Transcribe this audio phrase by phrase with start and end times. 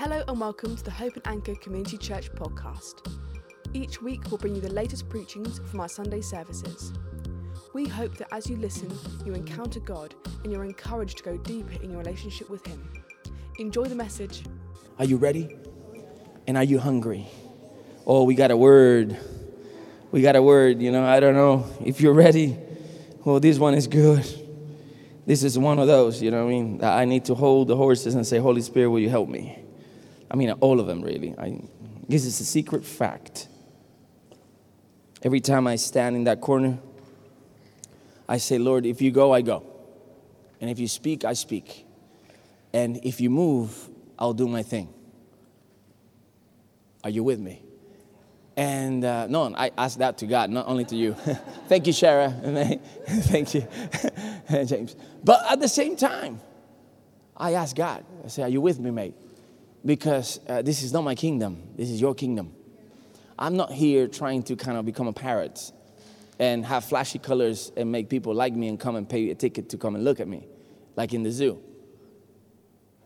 [0.00, 3.06] Hello and welcome to the Hope and Anchor Community Church podcast.
[3.74, 6.94] Each week we'll bring you the latest preachings from our Sunday services.
[7.74, 8.90] We hope that as you listen,
[9.26, 12.90] you encounter God and you're encouraged to go deeper in your relationship with Him.
[13.58, 14.42] Enjoy the message.
[14.98, 15.54] Are you ready?
[16.46, 17.26] And are you hungry?
[18.06, 19.18] Oh, we got a word.
[20.12, 21.04] We got a word, you know.
[21.04, 22.56] I don't know if you're ready.
[23.22, 24.24] Well, this one is good.
[25.26, 26.82] This is one of those, you know what I mean?
[26.82, 29.66] I need to hold the horses and say, Holy Spirit, will you help me?
[30.30, 31.34] I mean, all of them, really.
[31.36, 31.60] I,
[32.08, 33.48] this is a secret fact.
[35.22, 36.78] Every time I stand in that corner,
[38.28, 39.64] I say, Lord, if you go, I go.
[40.60, 41.84] And if you speak, I speak.
[42.72, 43.88] And if you move,
[44.18, 44.92] I'll do my thing.
[47.02, 47.62] Are you with me?
[48.56, 51.14] And uh, no, I ask that to God, not only to you.
[51.68, 52.80] Thank you, Shara.
[53.06, 53.66] Thank you,
[54.66, 54.96] James.
[55.24, 56.40] But at the same time,
[57.36, 59.14] I ask God, I say, Are you with me, mate?
[59.84, 62.54] Because uh, this is not my kingdom, this is your kingdom.
[63.38, 65.72] I'm not here trying to kind of become a parrot
[66.38, 69.70] and have flashy colors and make people like me and come and pay a ticket
[69.70, 70.46] to come and look at me,
[70.96, 71.62] like in the zoo.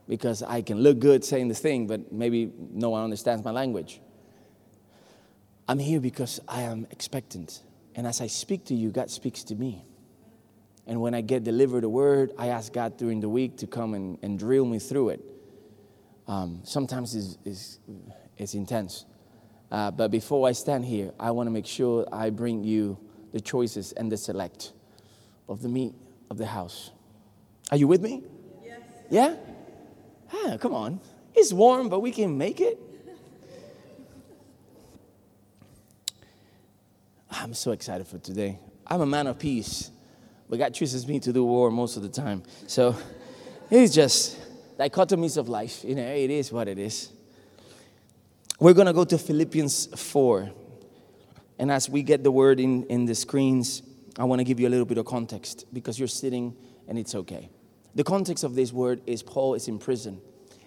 [0.09, 4.01] Because I can look good saying the thing, but maybe no one understands my language.
[5.69, 7.63] I'm here because I am expectant.
[7.95, 9.85] And as I speak to you, God speaks to me.
[10.87, 13.95] And when I get delivered a word, I ask God during the week to come
[13.95, 15.25] and, and drill me through it.
[16.27, 17.79] Um, sometimes it's, it's,
[18.37, 19.05] it's intense.
[19.71, 22.99] Uh, but before I stand here, I want to make sure I bring you
[23.33, 24.73] the choices and the select
[25.49, 25.95] of the meat
[26.31, 26.91] of the house.
[27.71, 28.23] Are you with me?
[28.65, 28.81] Yes.
[29.11, 29.37] Yeah?
[30.33, 31.01] Ah, come on.
[31.35, 32.79] It's warm, but we can make it.
[37.31, 38.59] I'm so excited for today.
[38.87, 39.91] I'm a man of peace,
[40.49, 42.43] but God chooses me to do war most of the time.
[42.67, 42.97] So
[43.71, 44.39] it's just
[44.79, 45.85] dichotomies of life.
[45.85, 47.11] You know, it is what it is.
[48.61, 50.51] We're going to go to Philippians 4.
[51.59, 53.83] And as we get the word in, in the screens,
[54.19, 56.57] I want to give you a little bit of context because you're sitting
[56.89, 57.51] and it's okay.
[57.95, 60.21] The context of this word is Paul is in prison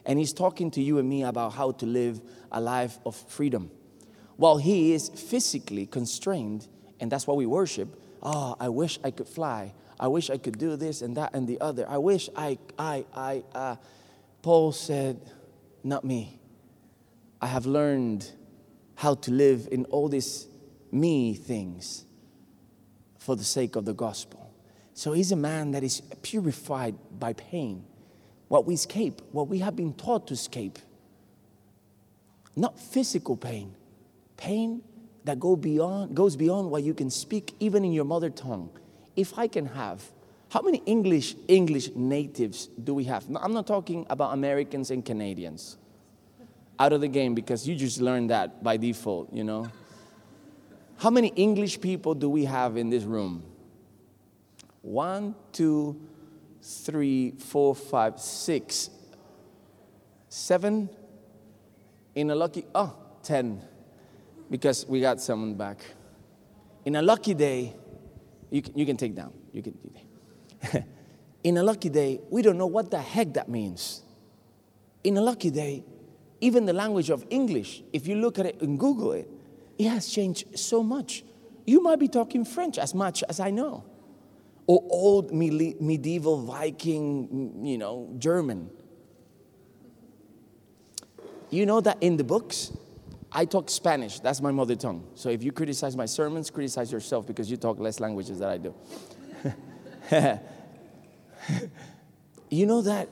[0.06, 3.70] and he's talking to you and me about how to live a life of freedom
[4.38, 6.68] while he is physically constrained,
[7.00, 7.90] and that's why we worship.
[8.24, 9.74] Oh, I wish I could fly.
[10.00, 11.86] I wish I could do this and that and the other.
[11.90, 13.76] I wish I, I, I, uh,
[14.42, 15.20] Paul said,
[15.84, 16.40] not me.
[17.42, 18.30] I have learned
[18.96, 20.48] how to live in all these
[20.92, 22.06] me things
[23.18, 24.52] for the sake of the gospel.
[24.94, 27.86] So he's a man that is purified by pain.
[28.48, 30.80] What we escape, what we have been taught to escape.
[32.56, 33.76] Not physical pain,
[34.38, 34.82] pain
[35.26, 38.72] that go beyond, goes beyond what you can speak even in your mother tongue.
[39.18, 40.02] If I can have,
[40.50, 43.26] how many English English natives do we have?
[43.36, 45.78] I'm not talking about Americans and Canadians.
[46.80, 49.70] Out of the game because you just learned that by default, you know.
[50.98, 53.44] How many English people do we have in this room?
[54.82, 56.00] One, two,
[56.62, 58.90] three, four, five, six,
[60.30, 60.90] seven.
[62.16, 63.62] In a lucky, oh, ten
[64.50, 65.80] because we got someone back.
[66.86, 67.76] In a lucky day,
[68.50, 69.34] you can, you can take down.
[69.52, 69.78] You can.
[71.44, 74.04] in a lucky day, we don't know what the heck that means.
[75.04, 75.84] In a lucky day,
[76.42, 79.30] even the language of English, if you look at it and Google it,
[79.78, 81.24] it has changed so much.
[81.66, 83.84] You might be talking French as much as I know,
[84.66, 88.70] or old medieval Viking, you know, German.
[91.50, 92.72] You know that in the books,
[93.32, 94.20] I talk Spanish.
[94.20, 95.08] That's my mother tongue.
[95.16, 98.58] So if you criticize my sermons, criticize yourself because you talk less languages than I
[98.58, 98.74] do.
[102.50, 103.10] you know that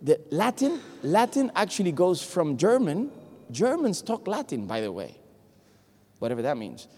[0.00, 3.10] the Latin, Latin actually goes from German.
[3.50, 5.16] Germans talk Latin, by the way,
[6.18, 6.88] whatever that means.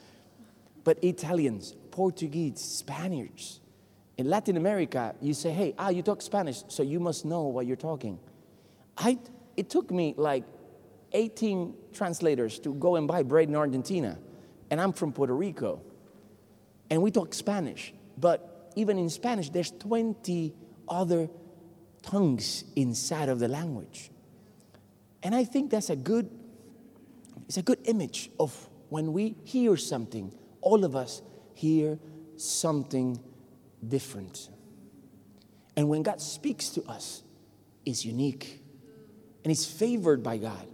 [0.84, 3.60] But Italians, Portuguese, Spaniards,
[4.16, 7.66] in Latin America, you say, hey, ah, you talk Spanish, so you must know what
[7.66, 8.18] you're talking.
[8.96, 9.18] I,
[9.56, 10.44] it took me like
[11.12, 14.18] 18 translators to go and buy bread in Argentina,
[14.70, 15.82] and I'm from Puerto Rico.
[16.90, 20.54] And we talk Spanish, but even in Spanish, there's 20
[20.88, 21.28] other
[22.02, 24.10] tongues inside of the language.
[25.22, 26.30] And I think that's a good,
[27.46, 31.22] it's a good image of when we hear something, all of us
[31.54, 31.98] hear
[32.36, 33.18] something
[33.86, 34.48] different.
[35.76, 37.22] And when God speaks to us,
[37.84, 38.62] it's unique
[39.44, 40.66] and it's favored by God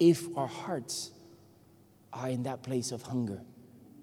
[0.00, 1.12] if our hearts
[2.12, 3.42] are in that place of hunger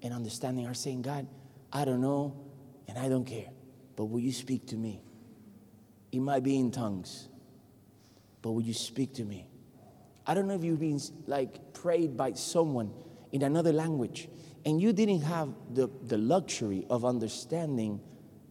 [0.02, 1.26] and understanding, are saying, God,
[1.72, 2.40] I don't know
[2.86, 3.50] and I don't care,
[3.96, 5.02] but will you speak to me?
[6.12, 7.28] It might be in tongues,
[8.40, 9.46] but will you speak to me?
[10.26, 12.92] I don't know if you've been like prayed by someone
[13.32, 14.28] in another language
[14.64, 18.00] and you didn't have the, the luxury of understanding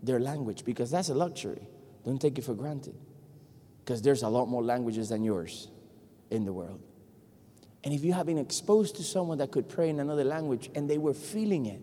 [0.03, 1.67] their language because that's a luxury.
[2.03, 2.95] Don't take it for granted
[3.79, 5.69] because there's a lot more languages than yours
[6.29, 6.86] in the world.
[7.87, 10.89] And if you have been exposed to someone that could pray in another language and
[10.89, 11.79] they were feeling it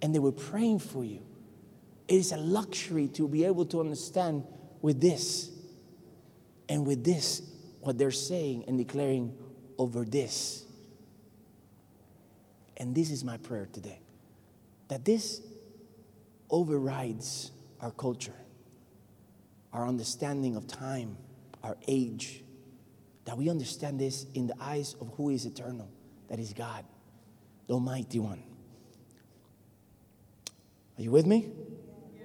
[0.00, 1.22] and they were praying for you,
[2.06, 4.44] it is a luxury to be able to understand
[4.80, 5.50] with this
[6.68, 7.42] and with this
[7.80, 9.36] what they're saying and declaring
[9.76, 10.66] over this.
[12.76, 13.98] And this is my prayer today
[14.86, 15.42] that this
[16.48, 17.50] overrides
[17.80, 18.38] our culture,
[19.72, 21.16] our understanding of time,
[21.64, 22.44] our age,
[23.30, 25.88] that we understand this in the eyes of who is eternal,
[26.26, 26.84] that is God,
[27.68, 28.42] the Almighty One.
[30.98, 31.48] Are you with me?
[32.12, 32.22] Yeah.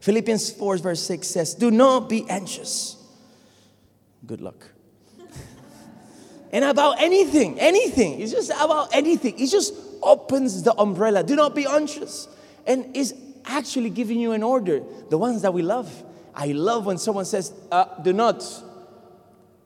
[0.00, 3.02] Philippians 4, verse 6 says, Do not be anxious.
[4.26, 4.68] Good luck.
[6.52, 8.20] and about anything, anything.
[8.20, 9.38] It's just about anything.
[9.38, 9.72] It just
[10.02, 11.22] opens the umbrella.
[11.22, 12.28] Do not be anxious.
[12.66, 13.14] And is
[13.46, 14.82] actually giving you an order.
[15.08, 15.90] The ones that we love.
[16.34, 18.44] I love when someone says, uh, Do not.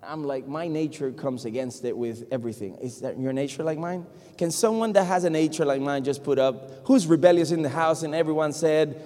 [0.07, 2.77] I'm like, my nature comes against it with everything.
[2.77, 4.07] Is that your nature like mine?
[4.39, 7.69] Can someone that has a nature like mine just put up, who's rebellious in the
[7.69, 9.01] house and everyone said,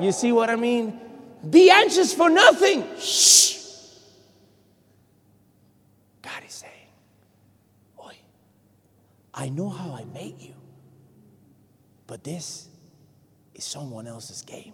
[0.00, 1.00] You see what I mean?
[1.48, 2.84] Be anxious for nothing.
[2.98, 3.56] Shh.
[6.22, 6.72] God is saying,
[8.04, 8.16] Oi,
[9.34, 10.54] I know how I made you,
[12.06, 12.68] but this
[13.54, 14.72] is someone else's game.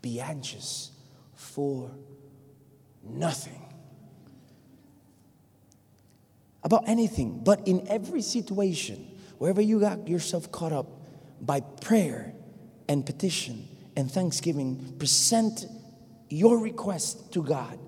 [0.00, 0.92] Be anxious
[1.34, 1.90] for
[3.02, 3.62] nothing
[6.64, 9.06] about anything, but in every situation,
[9.38, 10.86] wherever you got yourself caught up
[11.40, 12.32] by prayer
[12.88, 15.66] and petition and thanksgiving, present
[16.28, 17.78] your request to God.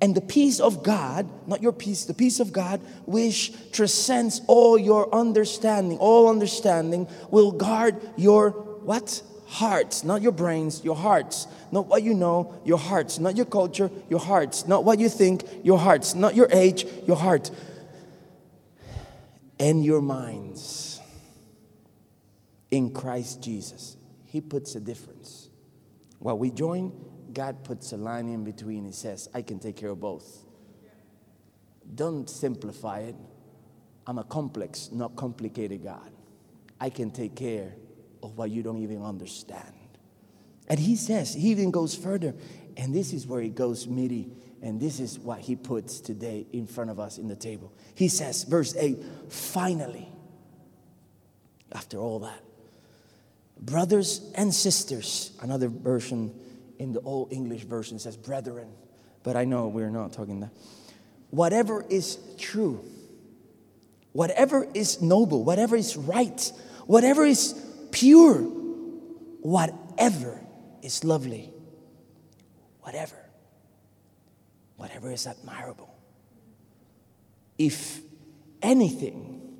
[0.00, 4.78] And the peace of God, not your peace, the peace of God, which transcends all
[4.78, 9.22] your understanding, all understanding, will guard your what?
[9.50, 13.90] Hearts, not your brains, your hearts, not what you know, your hearts, not your culture,
[14.08, 17.50] your hearts, not what you think, your hearts, not your age, your heart,
[19.58, 21.00] and your minds
[22.70, 23.96] in Christ Jesus.
[24.24, 25.48] He puts a difference.
[26.20, 26.92] While we join,
[27.32, 28.84] God puts a line in between.
[28.84, 30.44] He says, I can take care of both.
[31.92, 33.16] Don't simplify it.
[34.06, 36.12] I'm a complex, not complicated God.
[36.80, 37.74] I can take care
[38.22, 39.74] of what you don't even understand.
[40.68, 42.34] And he says, he even goes further,
[42.76, 44.30] and this is where he goes meaty,
[44.62, 47.72] and this is what he puts today in front of us in the table.
[47.94, 50.08] He says, verse 8, finally,
[51.72, 52.40] after all that,
[53.60, 56.34] brothers and sisters, another version
[56.78, 58.68] in the Old English version says brethren,
[59.22, 60.50] but I know we're not talking that.
[61.30, 62.84] Whatever is true,
[64.12, 66.52] whatever is noble, whatever is right,
[66.86, 67.52] whatever is
[67.90, 68.38] pure,
[69.40, 70.40] whatever
[70.82, 71.52] is lovely,
[72.80, 73.16] whatever,
[74.76, 75.94] whatever is admirable.
[77.58, 78.00] If
[78.62, 79.56] anything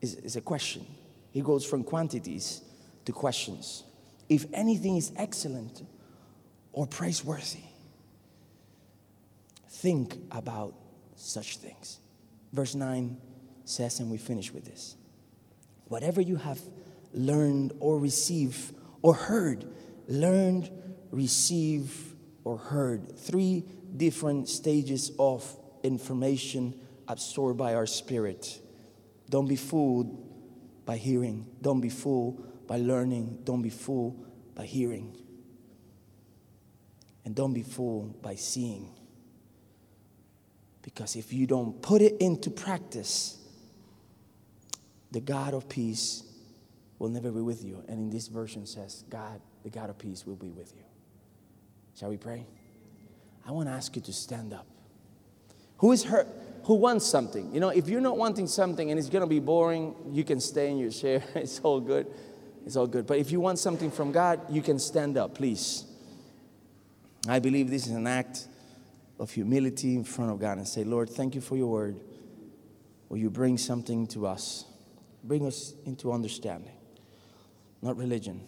[0.00, 0.86] is, is a question,
[1.30, 2.62] he goes from quantities
[3.04, 3.84] to questions.
[4.28, 5.82] If anything is excellent
[6.72, 7.64] or praiseworthy,
[9.68, 10.74] think about
[11.16, 11.98] such things.
[12.52, 13.16] Verse 9
[13.64, 14.96] says, and we finish with this
[15.90, 16.60] whatever you have
[17.12, 19.66] learned or received or heard.
[20.08, 20.70] Learned,
[21.10, 21.96] received,
[22.44, 23.16] or heard.
[23.18, 23.64] Three
[23.96, 25.44] different stages of
[25.82, 26.74] information
[27.08, 28.60] absorbed by our spirit.
[29.28, 30.26] Don't be fooled
[30.86, 31.46] by hearing.
[31.60, 33.38] Don't be fooled by learning.
[33.44, 35.16] Don't be fooled by hearing.
[37.24, 38.94] And don't be fooled by seeing.
[40.82, 43.38] Because if you don't put it into practice,
[45.10, 46.24] the God of peace
[47.00, 47.82] will never be with you.
[47.88, 50.84] And in this version says, God, the God of peace, will be with you.
[51.98, 52.46] Shall we pray?
[53.44, 54.66] I want to ask you to stand up.
[55.78, 56.28] Who is hurt?
[56.64, 57.52] Who wants something?
[57.54, 60.40] You know, if you're not wanting something and it's going to be boring, you can
[60.40, 61.24] stay in your chair.
[61.34, 62.06] It's all good.
[62.66, 63.06] It's all good.
[63.06, 65.84] But if you want something from God, you can stand up, please.
[67.26, 68.46] I believe this is an act
[69.18, 71.98] of humility in front of God and say, Lord, thank you for your word.
[73.08, 74.66] Will you bring something to us?
[75.24, 76.72] Bring us into understanding
[77.82, 78.42] not religion.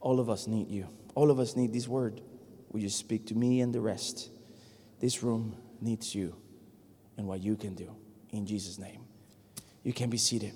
[0.00, 0.88] All of us need you.
[1.14, 2.20] All of us need this word.
[2.70, 4.30] Will you speak to me and the rest?
[5.00, 6.34] This room needs you
[7.16, 7.94] and what you can do.
[8.30, 9.00] In Jesus' name.
[9.82, 10.52] You can be seated.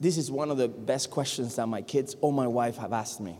[0.00, 3.20] This is one of the best questions that my kids or my wife have asked
[3.20, 3.38] me.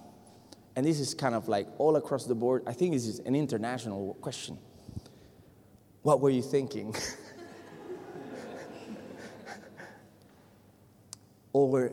[0.77, 2.63] And this is kind of like all across the board.
[2.67, 4.59] I think this is an international question.
[6.03, 6.95] What were you thinking?
[11.52, 11.92] or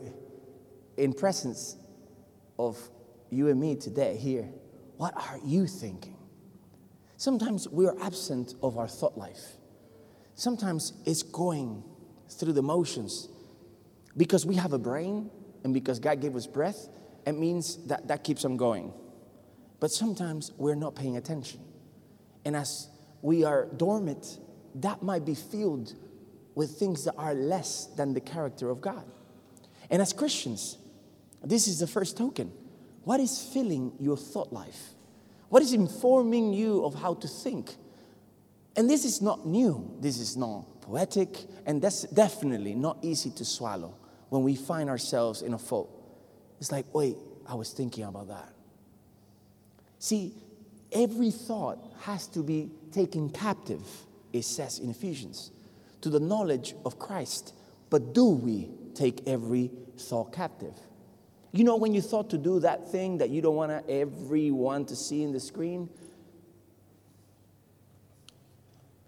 [0.96, 1.76] in presence
[2.58, 2.78] of
[3.30, 4.48] you and me today here,
[4.96, 6.16] what are you thinking?
[7.16, 9.56] Sometimes we are absent of our thought life.
[10.34, 11.82] Sometimes it's going
[12.28, 13.28] through the motions.
[14.16, 15.30] Because we have a brain
[15.64, 16.88] and because God gave us breath,
[17.26, 18.92] it means that that keeps on going.
[19.80, 21.60] But sometimes we're not paying attention.
[22.44, 22.88] And as
[23.22, 24.38] we are dormant,
[24.76, 25.94] that might be filled
[26.54, 29.04] with things that are less than the character of God.
[29.90, 30.78] And as Christians,
[31.42, 32.52] this is the first token.
[33.04, 34.90] What is filling your thought life?
[35.48, 37.74] What is informing you of how to think?
[38.76, 43.44] And this is not new, this is not poetic, and that's definitely not easy to
[43.44, 43.94] swallow
[44.28, 45.90] when we find ourselves in a fault.
[46.60, 47.16] It's like, wait,
[47.46, 48.52] I was thinking about that.
[49.98, 50.34] See,
[50.92, 53.82] every thought has to be taken captive,
[54.32, 55.50] it says in Ephesians,
[56.02, 57.54] to the knowledge of Christ.
[57.90, 60.74] But do we take every thought captive?
[61.52, 64.96] You know, when you thought to do that thing that you don't want everyone to
[64.96, 65.88] see in the screen,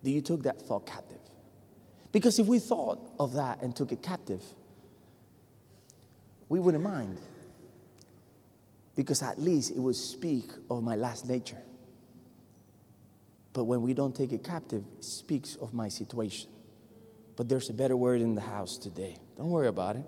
[0.02, 1.18] do you took that thought captive?
[2.12, 4.42] Because if we thought of that and took it captive,
[6.48, 7.18] we wouldn't mind.
[8.96, 11.62] Because at least it would speak of my last nature.
[13.52, 16.50] But when we don't take it captive, it speaks of my situation.
[17.40, 19.16] But there's a better word in the house today.
[19.38, 20.02] Don't worry about it.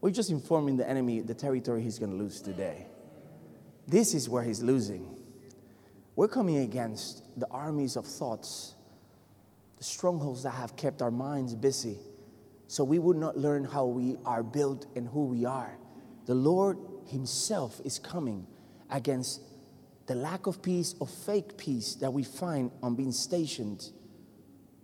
[0.00, 2.86] We're just informing the enemy the territory he's going to lose today.
[3.88, 5.16] This is where he's losing.
[6.14, 8.76] We're coming against the armies of thoughts,
[9.78, 11.98] the strongholds that have kept our minds busy
[12.68, 15.76] so we would not learn how we are built and who we are.
[16.26, 16.78] The Lord
[17.08, 18.46] Himself is coming
[18.88, 19.40] against
[20.06, 23.90] the lack of peace or fake peace that we find on being stationed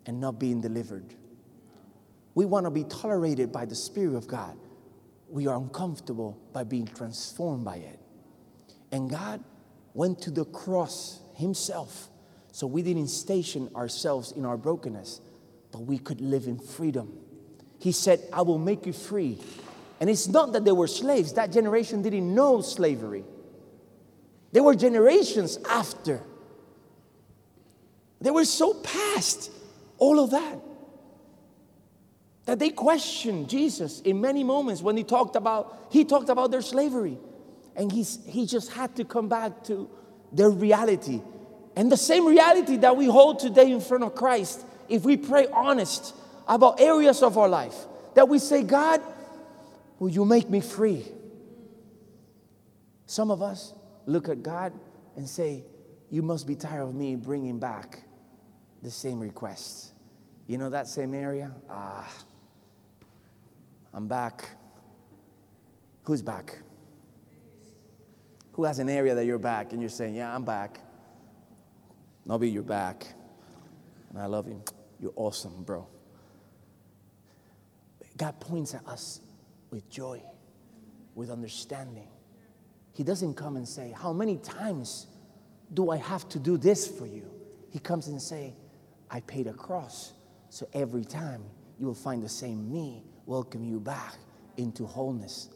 [0.06, 1.14] and not being delivered.
[2.38, 4.56] We want to be tolerated by the Spirit of God.
[5.28, 7.98] We are uncomfortable by being transformed by it.
[8.92, 9.42] And God
[9.92, 12.08] went to the cross Himself
[12.52, 15.20] so we didn't station ourselves in our brokenness,
[15.72, 17.18] but we could live in freedom
[17.78, 19.38] he said, I will make you free.
[20.00, 23.24] And it's not that they were slaves, that generation didn't know slavery.
[24.52, 26.22] They were generations after.
[28.20, 29.50] They were so past
[29.98, 30.58] all of that
[32.48, 36.62] that they questioned Jesus in many moments when he talked about he talked about their
[36.62, 37.18] slavery
[37.76, 39.86] and he's, he just had to come back to
[40.32, 41.20] their reality
[41.76, 45.46] and the same reality that we hold today in front of Christ if we pray
[45.52, 46.14] honest
[46.46, 47.76] about areas of our life
[48.14, 49.02] that we say, God,
[49.98, 51.04] will you make me free?
[53.04, 53.74] Some of us
[54.06, 54.72] look at God
[55.16, 55.64] and say,
[56.08, 58.04] You must be tired of me bringing back
[58.82, 59.92] the same requests.
[60.46, 61.52] You know that same area?
[61.68, 62.08] Ah,
[63.92, 64.48] I'm back.
[66.04, 66.58] Who's back?
[68.52, 70.80] Who has an area that you're back and you're saying, Yeah, I'm back?
[72.26, 73.06] Nobby, you're back.
[74.10, 74.62] And I love you.
[75.00, 75.86] You're awesome, bro.
[78.16, 79.20] God points at us
[79.70, 80.22] with joy,
[81.14, 82.08] with understanding.
[82.92, 85.06] He doesn't come and say, How many times
[85.72, 87.30] do I have to do this for you?
[87.70, 88.54] He comes and say,
[89.10, 90.12] I paid a cross.
[90.50, 91.42] So every time
[91.78, 94.14] you will find the same me welcome you back
[94.56, 95.50] into wholeness.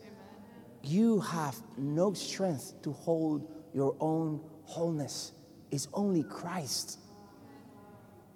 [0.83, 5.33] You have no strength to hold your own wholeness.
[5.71, 6.99] It's only Christ.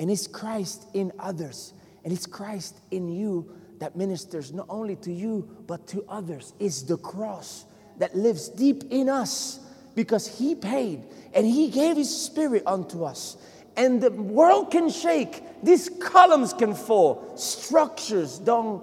[0.00, 1.74] And it's Christ in others.
[2.02, 6.84] And it's Christ in you that ministers not only to you, but to others is
[6.84, 7.66] the cross
[7.98, 9.60] that lives deep in us
[9.94, 11.02] because He paid
[11.34, 13.36] and He gave His Spirit unto us.
[13.76, 18.82] And the world can shake, these columns can fall, structures don't,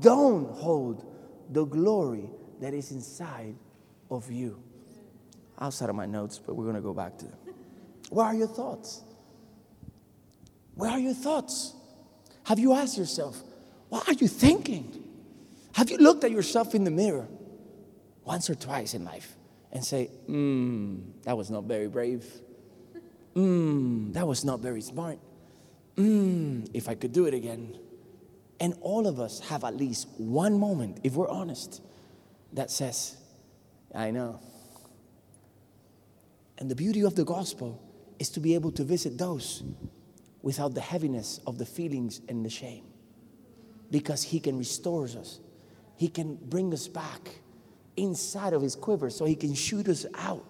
[0.00, 1.04] don't hold
[1.50, 2.30] the glory
[2.60, 3.56] that is inside
[4.10, 4.62] of you.
[5.58, 7.38] Outside of my notes, but we're going to go back to them.
[8.10, 9.02] Where are your thoughts?
[10.74, 11.74] Where are your thoughts?
[12.44, 13.42] Have you asked yourself,
[13.88, 15.04] what are you thinking?
[15.74, 17.28] Have you looked at yourself in the mirror
[18.24, 19.36] once or twice in life
[19.72, 22.24] and say, hmm, that was not very brave.
[23.34, 25.18] Hmm, that was not very smart.
[25.96, 27.78] Hmm, if I could do it again.
[28.60, 31.82] And all of us have at least one moment, if we're honest,
[32.52, 33.16] that says,
[33.94, 34.38] I know.
[36.58, 37.82] And the beauty of the gospel
[38.18, 39.62] is to be able to visit those
[40.42, 42.84] without the heaviness of the feelings and the shame
[43.90, 45.40] because He can restore us.
[45.96, 47.40] He can bring us back
[47.96, 50.44] inside of His quiver so He can shoot us out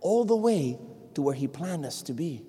[0.00, 0.78] all the way
[1.14, 2.44] to where He planned us to be.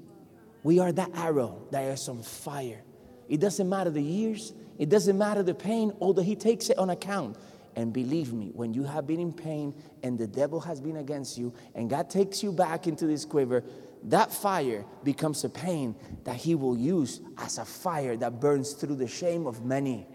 [0.63, 2.81] We are that arrow that is on fire.
[3.27, 6.89] It doesn't matter the years, it doesn't matter the pain, although He takes it on
[6.89, 7.37] account.
[7.75, 11.37] And believe me, when you have been in pain and the devil has been against
[11.37, 13.63] you, and God takes you back into this quiver,
[14.05, 18.95] that fire becomes a pain that He will use as a fire that burns through
[18.95, 20.07] the shame of many.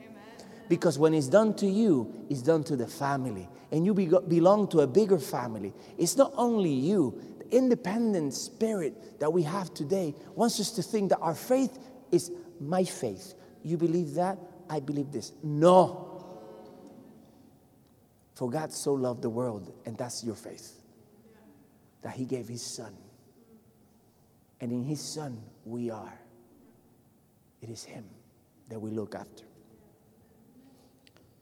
[0.68, 3.48] Because when it's done to you, it's done to the family.
[3.70, 5.74] And you be- belong to a bigger family.
[5.96, 11.10] It's not only you, the independent spirit that we have today wants us to think
[11.10, 11.78] that our faith
[12.10, 13.34] is my faith.
[13.62, 14.38] You believe that?
[14.68, 15.32] I believe this.
[15.42, 16.02] No.
[18.34, 20.80] For God so loved the world, and that's your faith,
[22.02, 22.94] that He gave His Son.
[24.60, 26.18] And in His Son, we are.
[27.62, 28.04] It is Him
[28.68, 29.44] that we look after.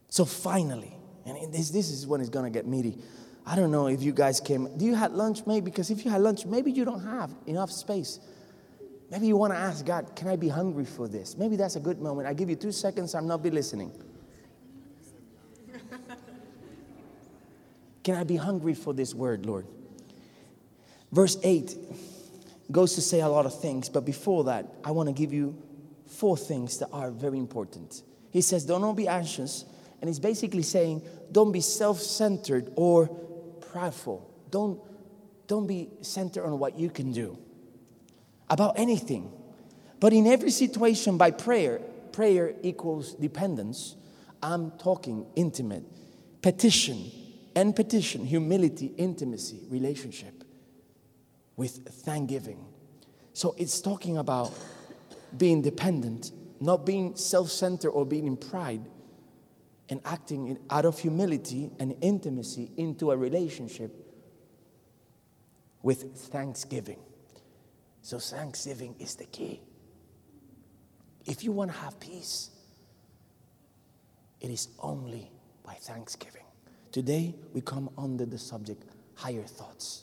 [0.08, 2.98] So finally, and this, this is when it's gonna get meaty.
[3.46, 4.76] I don't know if you guys came.
[4.76, 5.46] Do you had lunch?
[5.46, 8.20] Maybe because if you had lunch, maybe you don't have enough space.
[9.14, 11.80] Maybe you want to ask God, "Can I be hungry for this?" Maybe that's a
[11.80, 12.26] good moment.
[12.26, 13.14] I give you two seconds.
[13.14, 13.92] I'm not be listening.
[18.02, 19.68] Can I be hungry for this word, Lord?
[21.12, 21.76] Verse 8
[22.72, 25.62] goes to say a lot of things, but before that, I want to give you
[26.06, 28.02] four things that are very important.
[28.32, 29.64] He says, Don't be anxious.
[30.00, 33.06] And he's basically saying, Don't be self centered or
[33.70, 34.28] prideful.
[34.50, 34.80] Don't,
[35.46, 37.38] don't be centered on what you can do
[38.48, 39.32] about anything.
[40.00, 41.80] But in every situation, by prayer,
[42.12, 43.96] prayer equals dependence.
[44.42, 45.84] I'm talking intimate,
[46.42, 47.10] petition,
[47.56, 50.44] and petition, humility, intimacy, relationship
[51.56, 52.64] with thanksgiving.
[53.32, 54.52] So it's talking about
[55.36, 58.82] being dependent, not being self centered or being in pride,
[59.88, 63.92] and acting in, out of humility and intimacy into a relationship
[65.82, 66.98] with thanksgiving.
[68.04, 69.62] So, thanksgiving is the key.
[71.24, 72.50] If you want to have peace,
[74.42, 75.30] it is only
[75.64, 76.42] by thanksgiving.
[76.92, 80.02] Today, we come under the subject higher thoughts.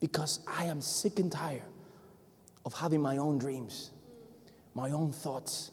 [0.00, 1.60] Because I am sick and tired
[2.64, 3.90] of having my own dreams,
[4.74, 5.72] my own thoughts.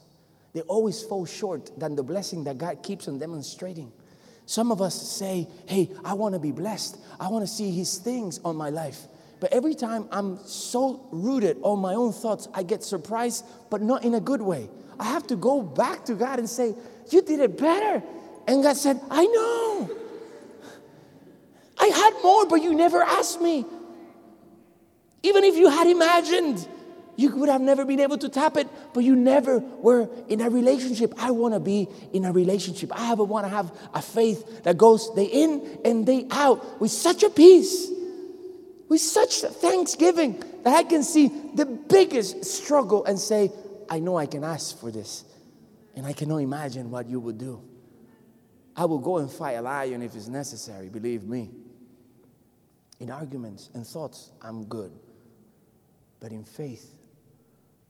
[0.51, 3.93] They always fall short than the blessing that God keeps on demonstrating.
[4.45, 6.97] Some of us say, Hey, I want to be blessed.
[7.17, 9.07] I want to see His things on my life.
[9.39, 14.03] But every time I'm so rooted on my own thoughts, I get surprised, but not
[14.03, 14.69] in a good way.
[14.99, 16.75] I have to go back to God and say,
[17.11, 18.03] You did it better.
[18.47, 19.91] And God said, I know.
[21.79, 23.65] I had more, but you never asked me.
[25.21, 26.67] Even if you had imagined,
[27.15, 30.49] you would have never been able to tap it, but you never were in a
[30.49, 31.13] relationship.
[31.17, 32.91] I want to be in a relationship.
[32.93, 37.23] I want to have a faith that goes day in and day out with such
[37.23, 37.91] a peace
[38.89, 43.51] with such thanksgiving that I can see the biggest struggle and say,
[43.89, 45.25] I know I can ask for this.
[45.95, 47.61] And I cannot imagine what you would do.
[48.75, 51.49] I will go and fight a lion if it's necessary, believe me.
[52.99, 54.91] In arguments and thoughts, I'm good.
[56.19, 56.93] But in faith,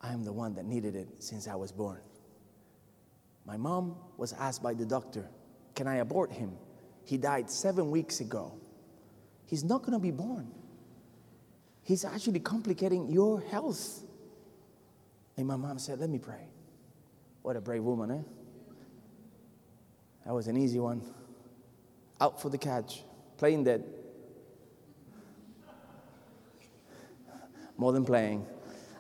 [0.02, 2.00] I am the one that needed it since I was born.
[3.46, 5.30] My mom was asked by the doctor,
[5.76, 6.58] Can I abort him?
[7.06, 8.54] He died seven weeks ago.
[9.46, 10.52] He's not going to be born
[11.88, 14.02] he's actually complicating your health.
[15.38, 16.50] And my mom said, Let me pray.
[17.42, 18.22] What a brave woman, eh?
[20.26, 21.02] That was an easy one.
[22.20, 23.04] Out for the catch,
[23.38, 23.86] playing dead.
[27.78, 28.46] More than playing.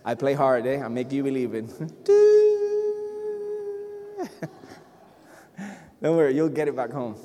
[0.06, 0.82] I play hard, eh?
[0.82, 1.67] I make you believe it.
[6.02, 7.17] Don't worry, you'll get it back home.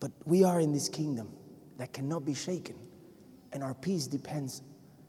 [0.00, 1.37] But we are in this kingdom
[1.78, 2.76] that cannot be shaken.
[3.52, 4.62] And our peace depends,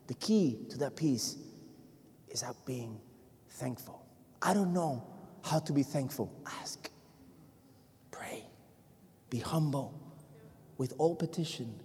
[0.08, 1.36] the key to that peace
[2.30, 3.00] is out being
[3.50, 4.06] thankful.
[4.42, 5.06] I don't know
[5.44, 6.32] how to be thankful.
[6.62, 6.90] Ask,
[8.12, 8.46] pray,
[9.30, 9.94] be humble.
[10.78, 11.78] With all petition,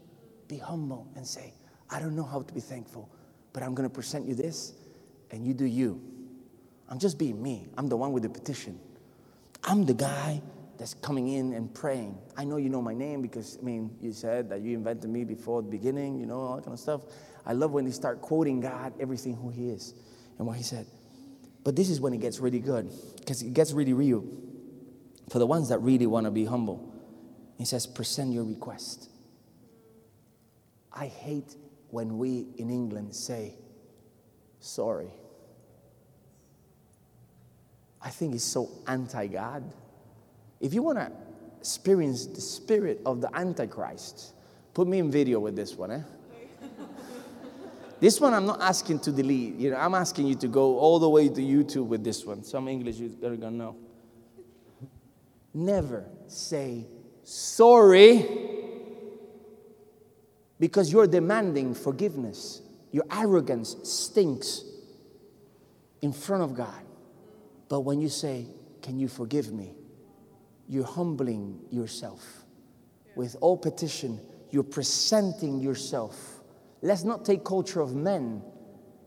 [0.47, 1.53] be humble and say,
[1.91, 3.09] I don't know how to be thankful,
[3.53, 4.75] but I'm going to present you this,
[5.33, 6.01] and you do you.
[6.89, 7.67] I'm just being me.
[7.77, 8.79] I'm the one with the petition.
[9.65, 10.43] I'm the guy
[10.79, 12.19] that's coming in and praying.
[12.37, 15.25] I know you know my name because, I mean, you said that you invented me
[15.25, 17.03] before the beginning, you know, all that kind of stuff.
[17.47, 19.95] I love when they start quoting God, everything who He is
[20.39, 20.87] and what He said.
[21.63, 24.25] But this is when it gets really good because it gets really real
[25.31, 26.93] for the ones that really want to be humble.
[27.57, 29.09] He says, present your request.
[30.93, 31.57] I hate
[31.91, 33.55] when we in England say,
[34.61, 35.11] sorry.
[38.03, 39.73] I think it's so anti God.
[40.61, 41.11] If you want to
[41.59, 44.35] experience the spirit of the Antichrist,
[44.75, 46.01] Put me in video with this one, eh?
[48.01, 49.55] This one I'm not asking to delete.
[49.55, 52.43] You know, I'm asking you to go all the way to YouTube with this one.
[52.43, 53.77] Some English you're gonna know.
[55.55, 56.87] Never say
[57.23, 58.27] sorry
[60.59, 62.61] because you're demanding forgiveness.
[62.91, 64.65] Your arrogance stinks
[66.03, 66.83] in front of God.
[67.69, 68.49] But when you say,
[68.83, 69.73] Can you forgive me?
[70.69, 72.45] You're humbling yourself.
[73.17, 76.41] With all petition, you're presenting yourself.
[76.83, 78.43] Let's not take culture of men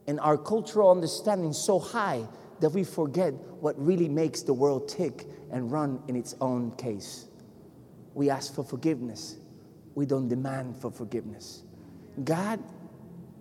[0.08, 2.28] and our cultural understanding so high
[2.60, 7.28] that we forget what really makes the world tick and run in its own case.
[8.14, 9.38] We ask for forgiveness.
[9.96, 11.64] We don't demand for forgiveness.
[12.24, 12.64] God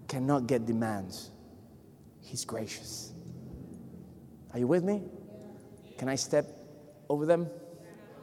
[0.09, 1.31] cannot get demands.
[2.21, 3.13] He's gracious.
[4.53, 5.03] Are you with me?
[5.99, 6.47] Can I step
[7.09, 7.49] over them?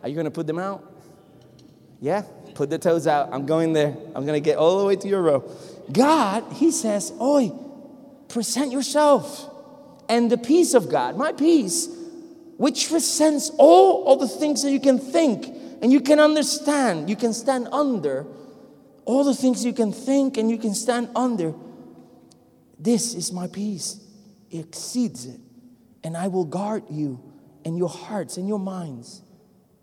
[0.03, 0.83] Are you going to put them out?
[2.01, 2.23] Yeah?
[2.53, 3.29] Put the toes out.
[3.31, 3.95] I'm going there.
[4.13, 5.49] I'm going to get all the way to your row.
[5.91, 7.51] God, He says, Oi,
[8.27, 9.49] present yourself.
[10.09, 11.87] And the peace of God, my peace,
[12.57, 15.47] which transcends all of the things that you can think
[15.81, 18.27] and you can understand, you can stand under,
[19.05, 21.53] all the things you can think and you can stand under.
[22.77, 23.99] This is my peace.
[24.51, 25.39] It exceeds it.
[26.03, 27.19] And I will guard you
[27.65, 29.22] and your hearts and your minds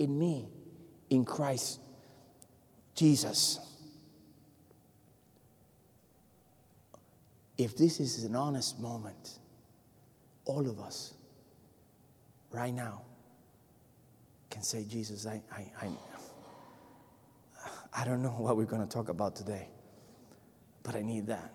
[0.01, 0.49] in me,
[1.11, 1.79] in Christ
[2.95, 3.61] Jesus.
[7.57, 9.39] If this is an honest moment,
[10.47, 11.13] all of us,
[12.51, 13.03] right now,
[14.49, 15.91] can say, Jesus, I, I, I,
[17.93, 19.69] I don't know what we're going to talk about today,
[20.83, 21.53] but I need that.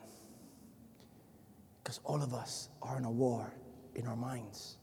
[1.84, 3.52] Because all of us are in a war
[3.96, 4.78] in our minds.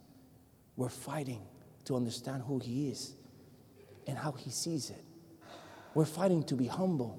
[0.77, 1.43] We're fighting
[1.85, 3.15] to understand who He is
[4.07, 5.05] and how He sees it.
[5.95, 7.19] We're fighting to be humble,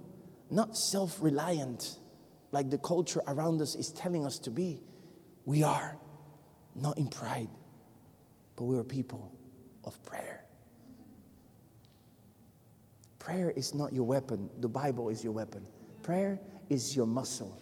[0.49, 1.97] not self reliant
[2.51, 4.81] like the culture around us is telling us to be.
[5.45, 5.97] We are
[6.75, 7.49] not in pride,
[8.55, 9.31] but we are people
[9.83, 10.45] of prayer.
[13.19, 15.65] Prayer is not your weapon, the Bible is your weapon.
[16.01, 17.57] Prayer is your muscle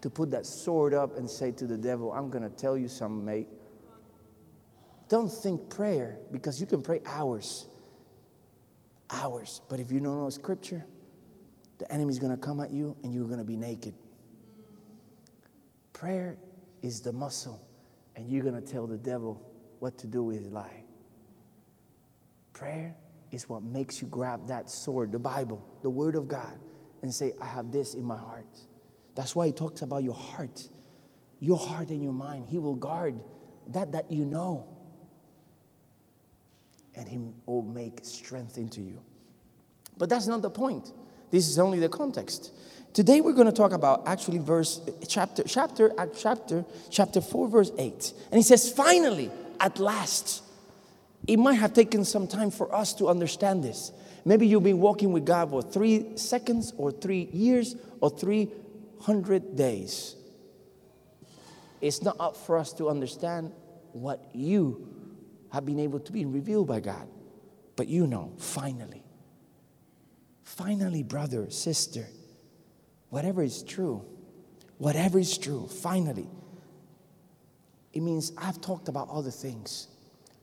[0.00, 2.88] to put that sword up and say to the devil, I'm going to tell you
[2.88, 3.48] something, mate.
[5.08, 7.66] Don't think prayer because you can pray hours.
[9.12, 9.60] Hours.
[9.68, 10.84] But if you don't know scripture,
[11.78, 13.94] the enemy's going to come at you and you're going to be naked.
[15.92, 16.38] Prayer
[16.82, 17.60] is the muscle,
[18.16, 19.40] and you're going to tell the devil
[19.80, 20.84] what to do with his life.
[22.52, 22.94] Prayer
[23.32, 26.58] is what makes you grab that sword, the Bible, the Word of God,
[27.02, 28.46] and say, I have this in my heart.
[29.14, 30.68] That's why he talks about your heart,
[31.38, 32.46] your heart and your mind.
[32.48, 33.20] He will guard
[33.68, 34.66] that that you know
[37.00, 39.00] and He will make strength into you.
[39.96, 40.92] But that's not the point.
[41.30, 42.52] This is only the context.
[42.92, 47.72] Today we're going to talk about actually verse chapter chapter uh, chapter chapter 4 verse
[47.78, 48.12] 8.
[48.30, 50.42] And he says finally at last
[51.26, 53.92] it might have taken some time for us to understand this.
[54.24, 60.16] Maybe you've been walking with God for 3 seconds or 3 years or 300 days.
[61.80, 63.52] It's not up for us to understand
[63.92, 64.99] what you
[65.52, 67.08] have been able to be revealed by God.
[67.76, 69.02] But you know, finally,
[70.42, 72.06] finally, brother, sister,
[73.08, 74.04] whatever is true,
[74.78, 76.28] whatever is true, finally,
[77.92, 79.88] it means I've talked about other things.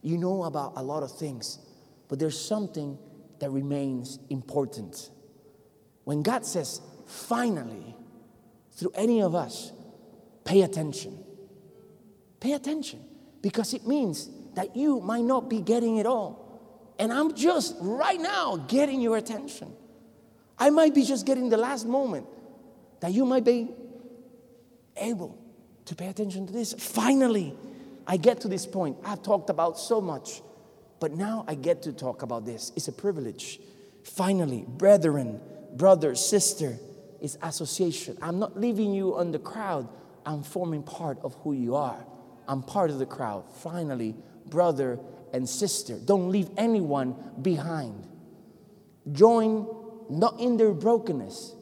[0.02, 1.58] You know about a lot of things,
[2.08, 2.98] but there's something
[3.40, 5.10] that remains important.
[6.04, 7.94] When God says, finally,
[8.72, 9.72] through any of us,
[10.44, 11.24] pay attention.
[12.40, 13.04] Pay attention
[13.42, 16.94] because it means that you might not be getting it all.
[16.98, 19.72] And I'm just right now getting your attention.
[20.58, 22.26] I might be just getting the last moment
[23.00, 23.70] that you might be
[24.96, 25.38] able
[25.84, 26.72] to pay attention to this.
[26.72, 27.54] Finally,
[28.06, 28.96] I get to this point.
[29.04, 30.42] I've talked about so much,
[30.98, 32.72] but now I get to talk about this.
[32.74, 33.60] It's a privilege.
[34.02, 35.40] Finally, brethren,
[35.76, 36.76] brother, sister,
[37.20, 38.18] it's association.
[38.22, 39.88] I'm not leaving you on the crowd,
[40.26, 42.04] I'm forming part of who you are.
[42.46, 43.44] I'm part of the crowd.
[43.56, 44.14] Finally,
[44.50, 44.98] brother,
[45.32, 45.98] and sister.
[45.98, 48.06] Don't leave anyone behind.
[49.12, 49.66] Join
[50.10, 51.54] not in their brokenness,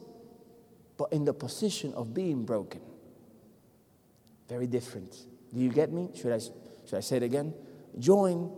[0.97, 2.81] but in the position of being broken.
[4.47, 5.15] Very different.
[5.53, 6.09] Do you get me?
[6.15, 7.53] Should I, should I say it again?
[7.99, 8.51] Join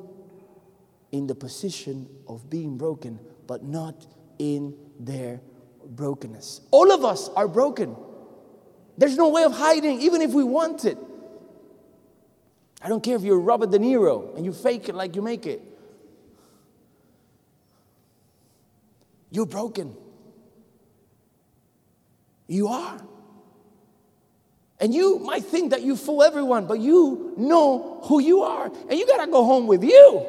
[1.12, 4.06] in the position of being broken, but not
[4.38, 5.42] in their
[5.86, 6.62] brokenness.
[6.72, 7.96] All of us are broken.
[8.98, 10.98] There's no way of hiding, even if we want it.
[12.82, 15.46] I don't care if you're Robert De Niro and you fake it like you make
[15.46, 15.62] it.
[19.32, 19.96] You're broken.
[22.48, 23.00] You are.
[24.80, 28.72] And you might think that you fool everyone, but you know who you are.
[28.90, 30.26] And you got to go home with you.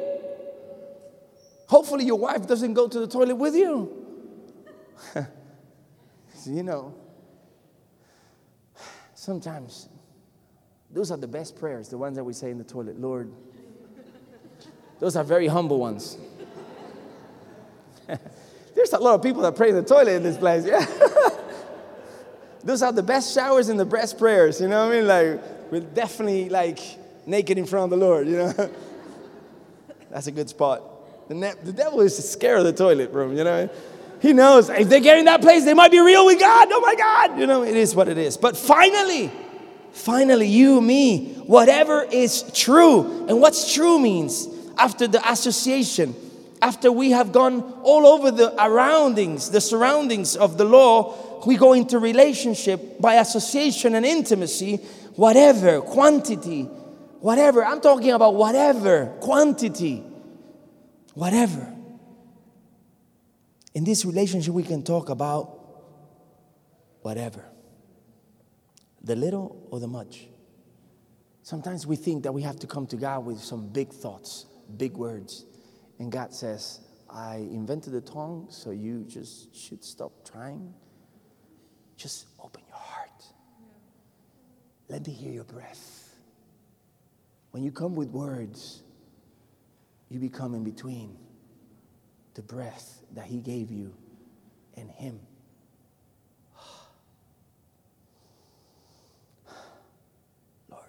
[1.67, 4.05] Hopefully, your wife doesn't go to the toilet with you.
[6.45, 6.93] you know,
[9.15, 9.87] sometimes
[10.93, 12.99] those are the best prayers, the ones that we say in the toilet.
[12.99, 13.31] Lord,
[14.99, 16.17] those are very humble ones.
[18.75, 20.65] There's a lot of people that pray in the toilet in this place.
[20.65, 20.85] Yeah.
[22.63, 24.61] Those are the best showers and the best prayers.
[24.61, 25.07] You know what I mean?
[25.07, 26.79] Like, we're definitely like
[27.25, 28.53] naked in front of the Lord, you know?
[30.11, 30.83] That's a good spot.
[31.27, 33.69] The, ne- the devil is scared of the toilet room, you know?
[34.21, 36.67] He knows if they get in that place, they might be real with God.
[36.71, 37.39] Oh my God.
[37.39, 38.37] You know, it is what it is.
[38.37, 39.31] But finally,
[39.93, 43.27] finally, you, me, whatever is true.
[43.27, 46.15] And what's true means after the association,
[46.61, 51.73] after we have gone all over the surroundings, the surroundings of the law, we go
[51.73, 54.77] into relationship by association and intimacy,
[55.15, 56.63] whatever, quantity,
[57.19, 57.63] whatever.
[57.63, 60.03] I'm talking about whatever, quantity,
[61.13, 61.73] whatever.
[63.73, 65.57] In this relationship, we can talk about
[67.01, 67.50] whatever
[69.03, 70.27] the little or the much.
[71.43, 74.45] Sometimes we think that we have to come to God with some big thoughts,
[74.77, 75.45] big words.
[75.99, 80.73] And God says, I invented the tongue, so you just should stop trying.
[81.97, 83.25] Just open your heart.
[84.87, 86.15] Let me hear your breath.
[87.51, 88.83] When you come with words,
[90.09, 91.17] you become in between
[92.33, 93.93] the breath that He gave you
[94.75, 95.19] and Him.
[100.69, 100.83] Lord.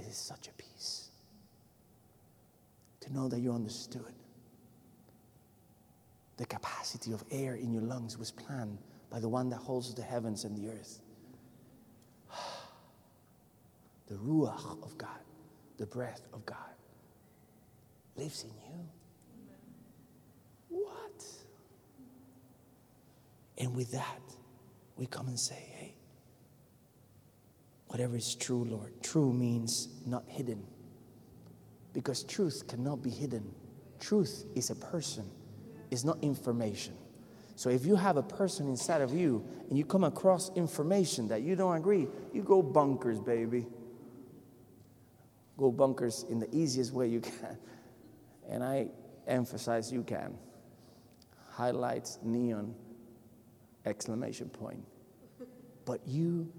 [0.00, 1.10] It is such a peace
[3.00, 4.14] to know that you understood.
[6.38, 8.78] The capacity of air in your lungs was planned
[9.10, 11.00] by the one that holds the heavens and the earth.
[14.08, 15.20] The Ruach of God,
[15.76, 16.56] the breath of God,
[18.16, 18.88] lives in you.
[20.68, 21.24] What?
[23.56, 24.20] And with that,
[24.96, 25.94] we come and say, hey,
[27.90, 28.92] whatever is true, Lord.
[29.02, 30.62] True means not hidden.
[31.92, 33.52] Because truth cannot be hidden.
[33.98, 35.28] Truth is a person,
[35.90, 36.94] it's not information.
[37.56, 41.42] So if you have a person inside of you and you come across information that
[41.42, 43.66] you don't agree, you go bunkers, baby.
[45.58, 47.58] Go bunkers in the easiest way you can.
[48.48, 48.88] And I
[49.28, 50.36] emphasize you can.
[51.50, 52.74] Highlights, neon,
[53.84, 54.82] exclamation point.
[55.84, 56.50] But you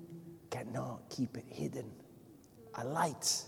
[0.52, 1.92] cannot keep it hidden.
[2.76, 3.44] A light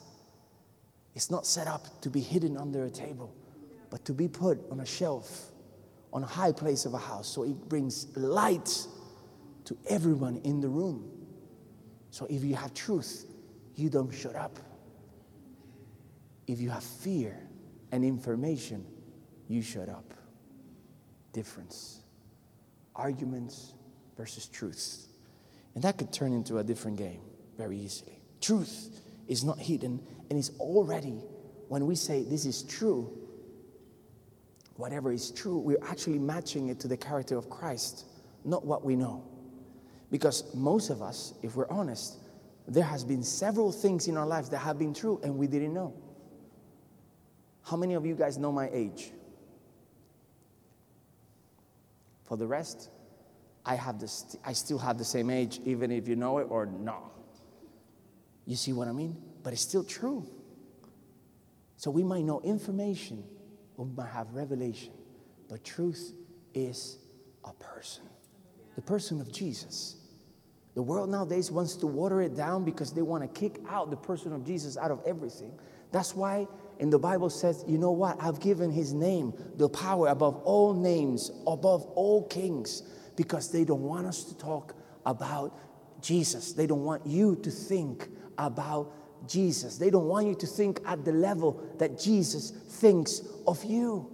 [1.14, 3.36] is not set up to be hidden under a table,
[3.92, 5.52] but to be put on a shelf,
[6.12, 8.88] on a high place of a house, so it brings light
[9.66, 11.10] to everyone in the room.
[12.10, 13.26] So if you have truth,
[13.76, 14.60] you don't shut up.
[16.48, 17.38] If you have fear
[17.92, 18.86] and information,
[19.48, 20.14] you shut up.
[21.32, 22.02] Difference.
[22.96, 23.74] Arguments
[24.18, 25.08] versus truth.
[25.76, 27.22] And that could turn into a different game
[27.58, 28.20] very easily.
[28.42, 31.22] Truth is not hidden and is already,
[31.68, 33.12] when we say this is true,
[34.76, 38.06] whatever is true, we're actually matching it to the character of Christ,
[38.44, 39.24] not what we know.
[40.12, 42.18] Because most of us, if we're honest,
[42.68, 45.74] there has been several things in our lives that have been true and we didn't
[45.74, 45.94] know.
[47.64, 49.12] How many of you guys know my age?
[52.26, 52.90] For the rest,
[53.66, 56.66] I have this I still have the same age even if you know it or
[56.66, 57.12] not.
[58.46, 59.16] You see what I mean?
[59.42, 60.28] But it's still true.
[61.78, 63.24] So we might know information,
[63.78, 64.94] we might have revelation,
[65.50, 66.14] but truth
[66.54, 66.98] is
[67.44, 68.04] a person.
[68.76, 69.98] The person of Jesus.
[70.76, 73.98] The world nowadays wants to water it down because they want to kick out the
[73.98, 75.52] person of Jesus out of everything.
[75.92, 76.48] That's why
[76.80, 78.18] in the Bible says, you know what?
[78.20, 82.82] I've given his name the power above all names, above all kings,
[83.16, 85.58] because they don't want us to talk about
[86.02, 86.54] Jesus.
[86.54, 88.92] They don't want you to think about
[89.28, 89.78] Jesus.
[89.78, 94.10] They don't want you to think at the level that Jesus thinks of you.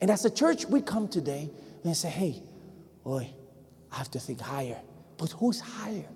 [0.00, 1.50] And as a church, we come today
[1.84, 2.42] and say, hey,
[3.04, 3.30] boy,
[3.90, 4.80] I have to think higher.
[5.16, 6.08] But who's higher?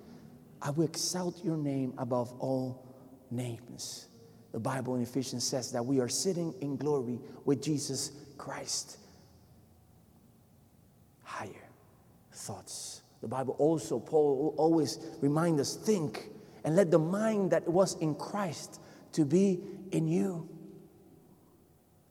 [0.61, 2.85] I will exalt your name above all
[3.31, 4.07] names.
[4.51, 8.97] The Bible in Ephesians says that we are sitting in glory with Jesus Christ.
[11.23, 11.66] Higher
[12.37, 13.01] thoughts.
[13.21, 16.29] The Bible also, Paul always reminds us think
[16.63, 18.79] and let the mind that was in Christ
[19.13, 19.59] to be
[19.91, 20.47] in you.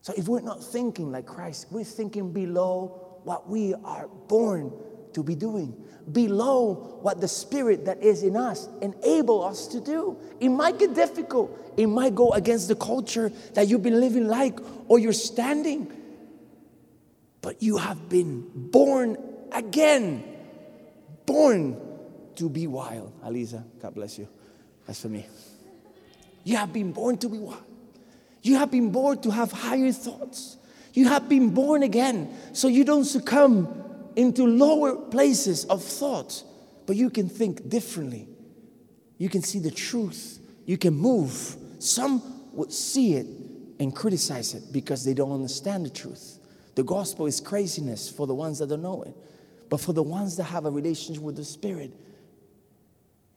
[0.01, 4.71] So if we're not thinking like Christ, we're thinking below what we are born
[5.13, 5.75] to be doing,
[6.11, 10.17] below what the spirit that is in us enable us to do.
[10.39, 11.57] It might get difficult.
[11.77, 15.91] It might go against the culture that you've been living like or you're standing.
[17.41, 19.17] But you have been born
[19.51, 20.23] again.
[21.25, 21.79] Born
[22.35, 23.13] to be wild.
[23.21, 24.27] Alisa, God bless you.
[24.85, 25.25] That's for me.
[26.43, 27.63] You have been born to be wild.
[28.41, 30.57] You have been born to have higher thoughts.
[30.93, 33.83] You have been born again so you don't succumb
[34.15, 36.43] into lower places of thought,
[36.85, 38.27] but you can think differently.
[39.17, 40.39] You can see the truth.
[40.65, 41.55] You can move.
[41.79, 42.21] Some
[42.53, 43.27] would see it
[43.79, 46.39] and criticize it because they don't understand the truth.
[46.75, 49.15] The gospel is craziness for the ones that don't know it.
[49.69, 51.91] But for the ones that have a relationship with the Spirit,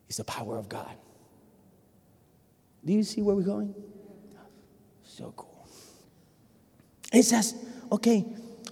[0.07, 0.95] it's the power of God.
[2.83, 3.75] Do you see where we're going?
[5.03, 5.67] So cool.
[7.13, 7.53] It says,
[7.91, 8.21] okay,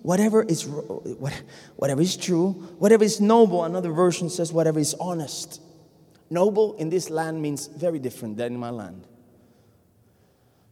[0.02, 5.62] whatever is whatever is true, whatever is noble, another version says whatever is honest.
[6.30, 9.06] Noble in this land means very different than in my land.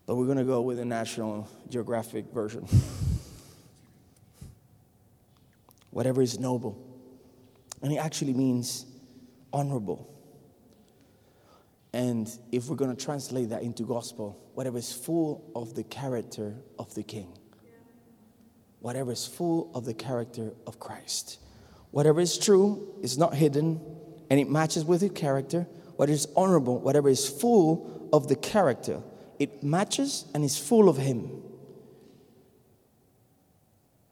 [0.05, 2.67] But we're going to go with the National Geographic version.
[5.97, 6.77] whatever is noble.
[7.81, 8.85] And it actually means
[9.51, 10.07] honorable.
[11.91, 16.53] And if we're going to translate that into gospel, whatever is full of the character
[16.77, 17.35] of the king,
[18.79, 21.39] whatever is full of the character of Christ,
[21.89, 23.81] whatever is true is not hidden
[24.29, 29.01] and it matches with your character, what is honorable, whatever is full of the character,
[29.39, 31.41] it matches and is full of Him.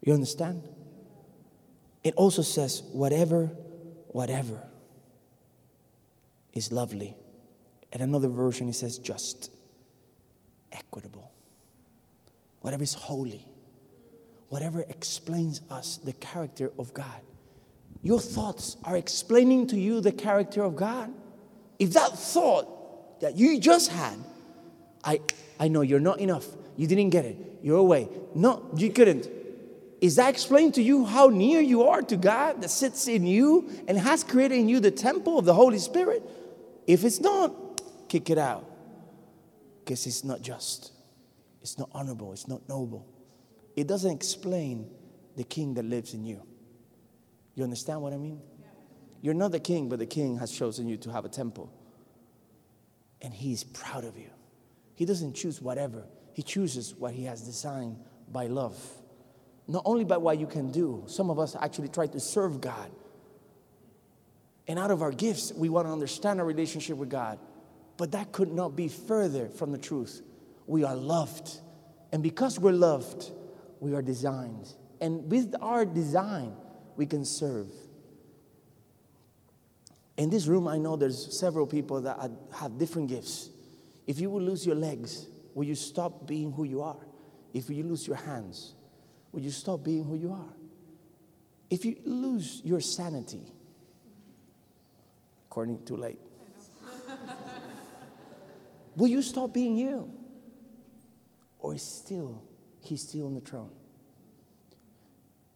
[0.02, 0.68] You understand?
[2.06, 3.48] It also says, whatever,
[4.10, 4.62] whatever
[6.54, 7.18] is lovely
[7.92, 9.50] in another version, it says just,
[10.72, 11.32] equitable.
[12.62, 13.44] Whatever is holy,
[14.50, 17.22] whatever explains us the character of God.
[18.04, 21.12] Your thoughts are explaining to you the character of God.
[21.80, 24.16] If that thought that you just had,
[25.04, 25.22] I,
[25.60, 26.46] I know you're not enough,
[26.78, 28.10] you didn't get it, you're away.
[28.36, 29.28] No, you couldn't.
[30.06, 33.72] Is that explaining to you how near you are to God that sits in you
[33.88, 36.22] and has created in you the temple of the Holy Spirit?
[36.86, 38.70] If it's not, kick it out
[39.80, 40.92] because it's not just,
[41.64, 43.08] it's not honorable, it's not noble.
[43.76, 44.92] It doesn't explain
[45.38, 46.44] the king that lives in you.
[47.56, 48.42] You understand what I mean?
[49.24, 51.74] You're not the king, but the king has chosen you to have a temple.
[53.24, 54.30] And he's proud of you.
[54.94, 57.98] He doesn't choose whatever, he chooses what he has designed
[58.32, 58.78] by love.
[59.68, 62.92] Not only by what you can do, some of us actually try to serve God.
[64.68, 67.40] And out of our gifts, we want to understand our relationship with God.
[67.98, 70.22] But that could not be further from the truth.
[70.68, 71.60] We are loved.
[72.12, 73.32] And because we're loved,
[73.80, 74.74] we are designed.
[75.02, 76.54] And with our design,
[76.96, 77.70] we can serve.
[80.18, 83.50] In this room, I know there's several people that have different gifts.
[84.08, 87.06] If you would lose your legs, will you stop being who you are?
[87.54, 88.75] If you lose your hands,
[89.36, 90.54] will you stop being who you are?
[91.70, 93.52] If you lose your sanity,
[95.48, 96.20] according to late,
[98.96, 100.10] Will you stop being you?
[101.60, 102.42] Or is still
[102.80, 103.72] he's still on the throne?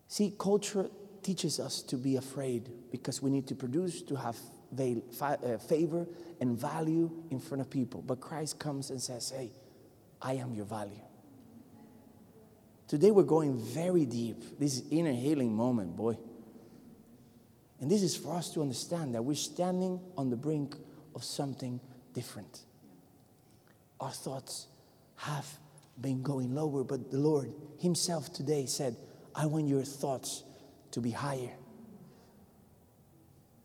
[0.07, 0.89] See, culture
[1.21, 4.35] teaches us to be afraid because we need to produce to have
[4.77, 6.05] uh, favor
[6.41, 8.01] and value in front of people.
[8.01, 9.51] But Christ comes and says, Hey,
[10.21, 11.08] I am your value.
[12.89, 14.59] Today we're going very deep.
[14.59, 16.17] This inner healing moment, boy.
[17.79, 20.75] And this is for us to understand that we're standing on the brink
[21.15, 21.79] of something
[22.13, 22.65] different
[23.99, 24.67] our thoughts
[25.15, 25.45] have
[25.99, 28.95] been going lower, but the Lord Himself today said,
[29.35, 30.43] I want your thoughts
[30.91, 31.51] to be higher.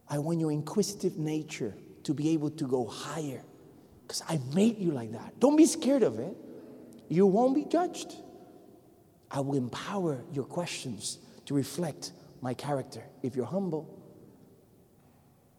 [0.09, 3.43] I want your inquisitive nature to be able to go higher
[4.03, 5.41] because I made you like that.
[5.41, 6.37] Don't be scared of it.
[7.09, 8.15] You won't be judged.
[9.35, 13.03] I will empower your questions to reflect my character.
[13.23, 14.03] If you're humble,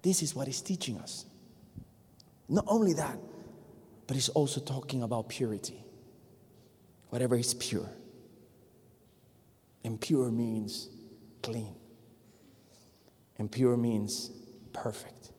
[0.01, 1.25] this is what He's teaching us.
[2.47, 3.17] Not only that,
[4.07, 5.83] but he's also talking about purity.
[7.09, 7.89] Whatever is pure.
[9.83, 10.89] And pure means
[11.41, 11.75] clean.
[13.37, 14.31] And pure means
[14.73, 15.31] perfect.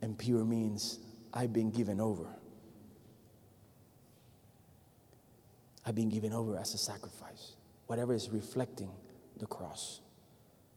[0.00, 1.00] And pure means
[1.32, 2.26] I've been given over.
[5.84, 7.57] I've been given over as a sacrifice.
[7.88, 8.90] Whatever is reflecting
[9.38, 10.00] the cross,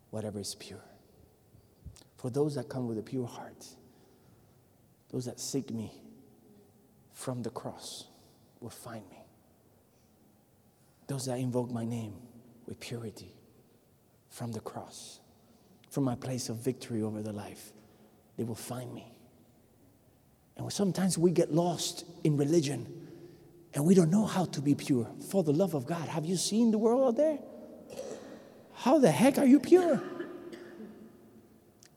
[0.10, 0.84] whatever is pure.
[2.18, 3.66] For those that come with a pure heart,
[5.12, 5.92] those that seek me
[7.14, 8.06] from the cross
[8.60, 9.18] will find me.
[11.08, 12.14] those that invoke my name
[12.66, 13.36] with purity
[14.30, 15.20] from the cross,
[15.90, 17.74] from my place of victory over the life,
[18.38, 19.14] they will find me.
[20.56, 23.01] And sometimes we get lost in religion
[23.74, 25.08] and we don't know how to be pure.
[25.30, 27.40] For the love of God, have you seen the world out there?
[28.74, 30.02] How the heck are you pure?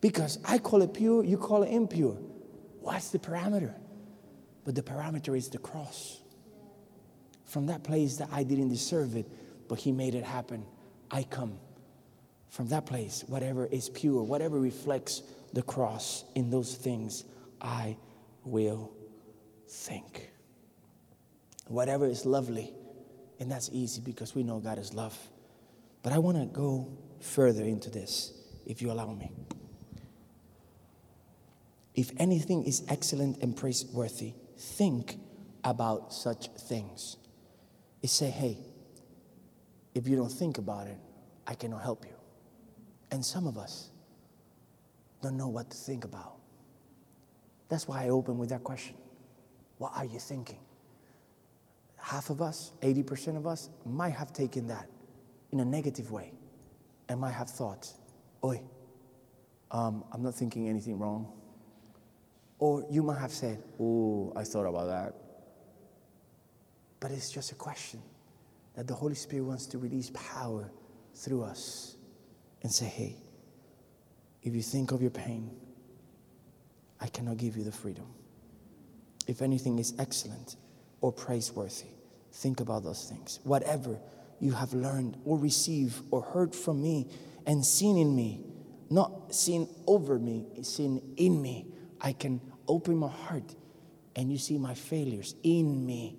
[0.01, 2.17] Because I call it pure, you call it impure.
[2.81, 3.75] What's the parameter?
[4.65, 6.21] But the parameter is the cross.
[7.45, 9.27] From that place that I didn't deserve it,
[9.69, 10.67] but He made it happen,
[11.11, 11.59] I come.
[12.51, 15.23] From that place, whatever is pure, whatever reflects
[15.55, 17.25] the cross in those things,
[17.61, 17.97] I
[18.45, 18.93] will
[19.69, 20.34] think.
[21.69, 22.73] Whatever is lovely,
[23.41, 25.17] and that's easy because we know God is love.
[26.03, 26.89] But I want to go
[27.21, 28.33] further into this,
[28.67, 29.33] if you allow me.
[31.95, 35.19] If anything is excellent and praiseworthy, think
[35.63, 37.17] about such things.
[38.03, 38.59] It say, hey,
[39.95, 40.99] if you don't think about it,
[41.47, 42.15] I cannot help you.
[43.11, 43.91] And some of us
[45.23, 46.35] don't know what to think about.
[47.69, 48.97] That's why I open with that question.
[49.79, 50.59] What are you thinking?
[52.05, 54.91] Half of us, 80% of us, might have taken that
[55.53, 56.35] in a negative way
[57.09, 57.91] and might have thought,
[58.45, 58.61] Oi,
[59.71, 61.33] um, I'm not thinking anything wrong.
[62.59, 65.15] Or you might have said, Oh, I thought about that.
[67.01, 68.03] But it's just a question
[68.75, 70.71] that the Holy Spirit wants to release power
[71.15, 71.97] through us
[72.63, 73.17] and say, Hey,
[74.43, 75.57] if you think of your pain,
[77.01, 78.09] I cannot give you the freedom.
[79.27, 80.57] If anything is excellent
[81.01, 81.94] or praiseworthy,
[82.35, 83.41] think about those things.
[83.45, 83.99] Whatever
[84.41, 87.09] you have learned or received or heard from me
[87.47, 88.45] and seen in me,
[88.91, 91.67] not seen over me, seen in me,
[92.01, 93.55] I can open my heart
[94.17, 96.19] and you see my failures in me,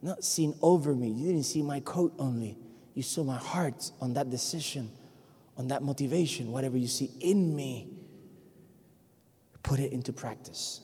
[0.00, 1.08] not seen over me.
[1.08, 2.56] You didn't see my coat only,
[2.94, 4.90] you saw my heart on that decision,
[5.56, 7.88] on that motivation, whatever you see in me.
[9.62, 10.80] Put it into practice.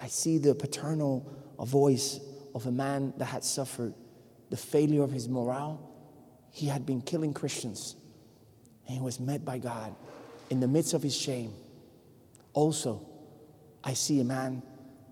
[0.00, 2.20] I see the paternal voice
[2.54, 3.94] of a man that had suffered
[4.50, 5.90] the failure of his morale.
[6.50, 7.96] He had been killing Christians
[8.86, 9.94] and he was met by God
[10.50, 11.52] in the midst of his shame.
[12.52, 13.06] Also,
[13.82, 14.62] I see a man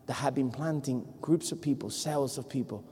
[0.06, 2.84] that had been planting groups of people, cells of people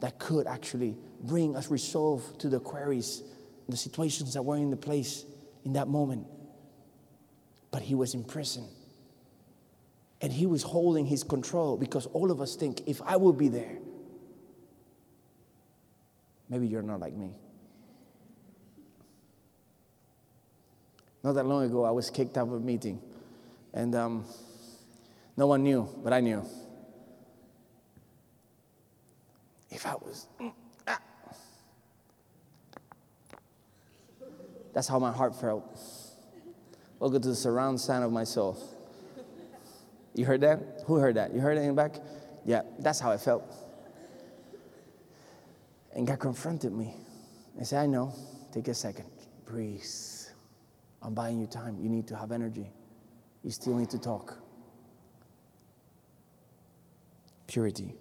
[0.00, 3.22] that could actually bring us resolve to the queries,
[3.68, 5.24] the situations that were in the place
[5.64, 6.26] in that moment.
[7.70, 8.66] But he was in prison.
[10.20, 13.48] And he was holding his control because all of us think if I will be
[13.48, 13.78] there,
[16.48, 17.30] maybe you're not like me.
[21.22, 23.00] Not that long ago, I was kicked out of a meeting.
[23.74, 24.24] And um,
[25.36, 26.44] no one knew, but I knew.
[29.70, 30.26] If I was,
[30.86, 30.98] ah.
[34.72, 35.64] that's how my heart felt.
[36.98, 38.58] Welcome to the surround sound of my soul.
[40.14, 40.82] You heard that?
[40.86, 41.34] Who heard that?
[41.34, 41.96] You heard it in the back?
[42.44, 43.44] Yeah, that's how I felt.
[45.98, 46.94] And God confronted me.
[47.60, 48.14] I said, I know.
[48.52, 49.10] Take a second.
[49.44, 49.82] Breathe.
[51.02, 51.76] I'm buying you time.
[51.78, 52.70] You need to have energy.
[53.42, 54.38] You still need to talk.
[57.48, 57.94] purity,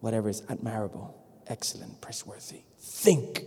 [0.00, 1.16] whatever is admirable,
[1.46, 2.60] excellent, praiseworthy.
[2.78, 3.44] Think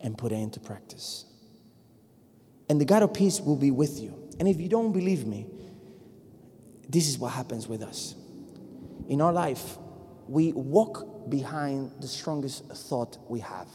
[0.00, 1.24] and put it into practice.
[2.68, 4.28] And the God of peace will be with you.
[4.38, 5.46] And if you don't believe me,
[6.88, 8.14] this is what happens with us.
[9.08, 9.78] In our life,
[10.28, 13.68] we walk behind the strongest thought we have.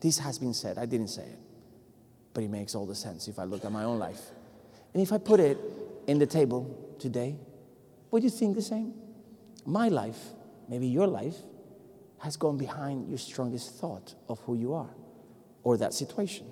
[0.00, 0.78] This has been said.
[0.78, 1.38] I didn't say it,
[2.32, 4.20] but it makes all the sense if I look at my own life.
[4.92, 5.58] And if I put it
[6.06, 7.36] in the table, today?
[8.10, 8.94] Would you think the same?
[9.66, 10.18] My life,
[10.68, 11.36] maybe your life,
[12.18, 14.90] has gone behind your strongest thought of who you are
[15.62, 16.46] or that situation.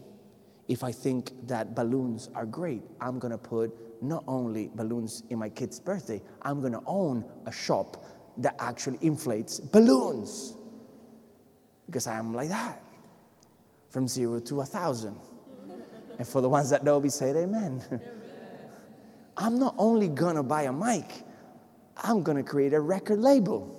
[0.69, 5.49] If I think that balloons are great, I'm gonna put not only balloons in my
[5.49, 8.05] kid's birthday, I'm gonna own a shop
[8.39, 10.55] that actually inflates balloons.
[11.87, 12.83] Because I am like that
[13.91, 15.17] from zero to a thousand.
[16.19, 17.83] And for the ones that know me, say amen.
[19.37, 21.25] I'm not only gonna buy a mic,
[21.97, 23.79] I'm gonna create a record label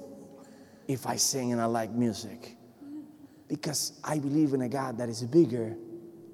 [0.87, 2.57] if I sing and I like music.
[3.47, 5.75] Because I believe in a God that is bigger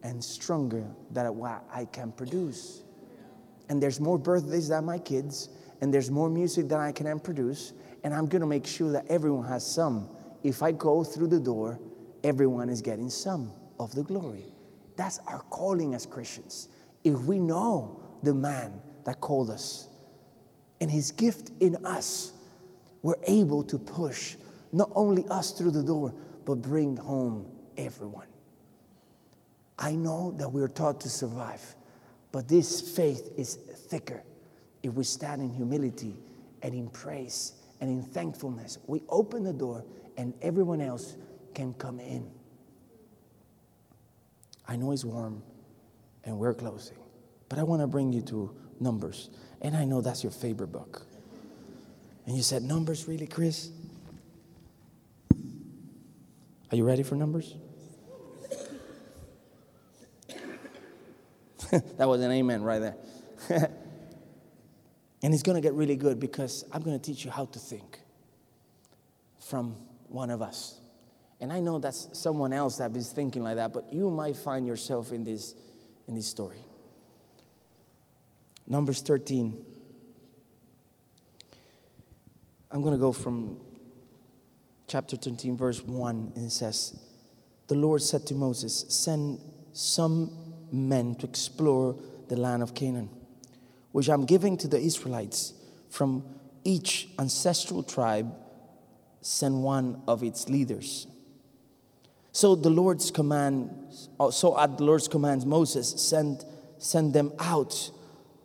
[0.03, 2.83] and stronger than what I can produce.
[3.67, 5.49] And there's more birthdays than my kids,
[5.81, 9.47] and there's more music than I can produce, and I'm gonna make sure that everyone
[9.47, 10.09] has some.
[10.43, 11.79] If I go through the door,
[12.23, 14.45] everyone is getting some of the glory.
[14.95, 16.69] That's our calling as Christians.
[17.03, 19.87] If we know the man that called us.
[20.81, 22.33] And his gift in us,
[23.01, 24.35] we're able to push
[24.71, 26.13] not only us through the door,
[26.45, 28.27] but bring home everyone.
[29.77, 31.75] I know that we're taught to survive,
[32.31, 34.23] but this faith is thicker
[34.83, 36.15] if we stand in humility
[36.61, 38.77] and in praise and in thankfulness.
[38.87, 39.85] We open the door
[40.17, 41.15] and everyone else
[41.53, 42.29] can come in.
[44.67, 45.41] I know it's warm
[46.23, 46.97] and we're closing,
[47.47, 49.29] but I want to bring you to Numbers.
[49.61, 51.05] And I know that's your favorite book.
[52.25, 53.71] And you said, Numbers, really, Chris?
[56.71, 57.55] Are you ready for Numbers?
[61.71, 62.79] that was an amen right
[63.49, 63.69] there.
[65.21, 67.59] and it's going to get really good because I'm going to teach you how to
[67.59, 67.99] think
[69.39, 69.75] from
[70.07, 70.79] one of us.
[71.41, 74.67] And I know that's someone else that is thinking like that, but you might find
[74.67, 75.55] yourself in this,
[76.07, 76.59] in this story.
[78.67, 79.65] Numbers 13.
[82.71, 83.57] I'm going to go from
[84.87, 86.99] chapter 13, verse 1, and it says,
[87.67, 89.39] The Lord said to Moses, Send
[89.73, 90.31] some
[90.71, 91.95] men to explore
[92.27, 93.09] the land of Canaan,
[93.91, 95.53] which I'm giving to the Israelites
[95.89, 96.23] from
[96.63, 98.33] each ancestral tribe,
[99.21, 101.07] send one of its leaders.
[102.31, 103.69] So the Lord's command,
[104.19, 106.45] oh, so at the Lord's commands, Moses sent,
[106.77, 107.91] sent them out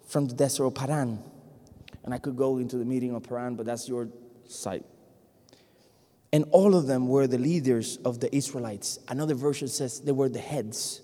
[0.06, 1.22] from the desert of Paran.
[2.04, 4.08] And I could go into the meeting of Paran, but that's your
[4.48, 4.84] site.
[6.32, 8.98] And all of them were the leaders of the Israelites.
[9.08, 11.00] Another version says they were the heads,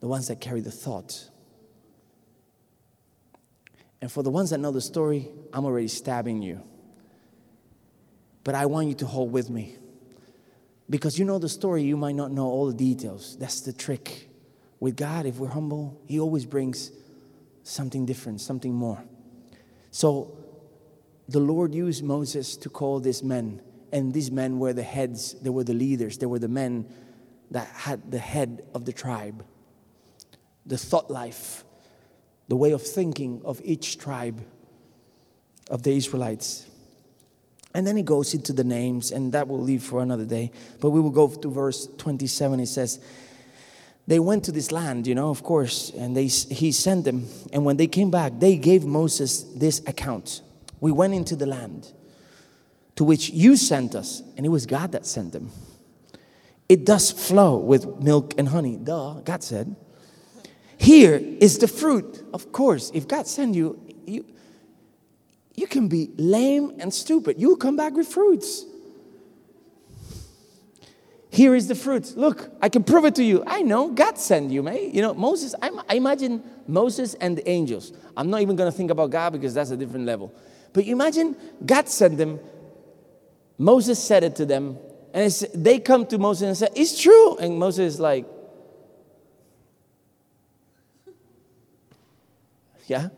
[0.00, 1.28] the ones that carry the thought.
[4.02, 6.60] And for the ones that know the story, I'm already stabbing you.
[8.42, 9.76] But I want you to hold with me.
[10.90, 13.36] Because you know the story, you might not know all the details.
[13.38, 14.28] That's the trick.
[14.80, 16.90] With God, if we're humble, He always brings
[17.62, 19.04] something different, something more.
[19.92, 20.36] So
[21.28, 25.50] the Lord used Moses to call these men, and these men were the heads, they
[25.50, 26.92] were the leaders, they were the men
[27.52, 29.44] that had the head of the tribe,
[30.66, 31.64] the thought life,
[32.52, 34.38] the way of thinking of each tribe
[35.70, 36.66] of the Israelites.
[37.72, 40.50] And then he goes into the names, and that will leave for another day.
[40.78, 42.60] But we will go to verse 27.
[42.60, 43.00] It says,
[44.06, 47.26] They went to this land, you know, of course, and they, he sent them.
[47.54, 50.42] And when they came back, they gave Moses this account
[50.78, 51.90] we went into the land
[52.96, 55.50] to which you sent us, and it was God that sent them.
[56.68, 58.76] It does flow with milk and honey.
[58.76, 59.74] Duh, God said.
[60.82, 62.24] Here is the fruit.
[62.34, 64.26] Of course, if God sent you, you,
[65.54, 67.40] you can be lame and stupid.
[67.40, 68.64] You'll come back with fruits.
[71.30, 72.16] Here is the fruit.
[72.16, 73.44] Look, I can prove it to you.
[73.46, 74.92] I know God sent you, mate.
[74.92, 77.92] You know, Moses, I, I imagine Moses and the angels.
[78.16, 80.34] I'm not even going to think about God because that's a different level.
[80.72, 82.40] But you imagine God sent them,
[83.56, 84.78] Moses said it to them,
[85.14, 87.36] and they come to Moses and say, It's true.
[87.36, 88.26] And Moses is like,
[92.86, 93.08] Yeah?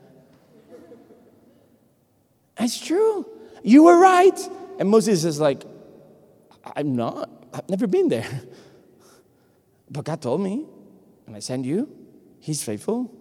[2.59, 3.27] It's true.
[3.63, 4.39] You were right.
[4.79, 5.65] And Moses is like,
[6.77, 7.31] I'm not.
[7.53, 8.29] I've never been there.
[9.91, 10.65] But God told me,
[11.27, 11.89] and I sent you.
[12.41, 13.13] He's faithful.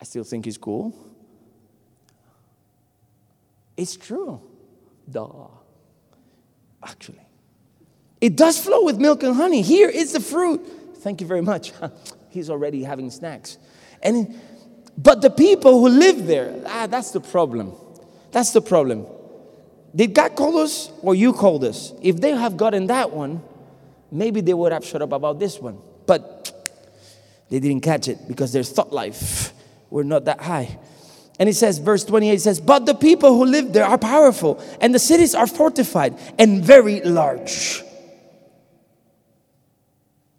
[0.00, 0.94] I still think he's cool.
[3.76, 4.40] It's true.
[5.08, 5.48] Duh.
[6.82, 7.20] Actually.
[8.20, 9.62] It does flow with milk and honey.
[9.62, 10.66] Here is the fruit.
[10.96, 11.72] Thank you very much.
[12.30, 13.58] He's already having snacks.
[14.02, 14.40] And
[14.96, 17.72] but the people who live there, ah, that's the problem.
[18.30, 19.06] That's the problem.
[19.94, 21.92] Did God call us or you called us?
[22.02, 23.42] If they have gotten that one,
[24.10, 25.78] maybe they would have shut up about this one.
[26.06, 26.44] But
[27.48, 29.52] they didn't catch it because their thought life
[29.90, 30.78] were not that high.
[31.38, 34.94] And it says, verse 28 says, But the people who live there are powerful, and
[34.94, 37.82] the cities are fortified and very large.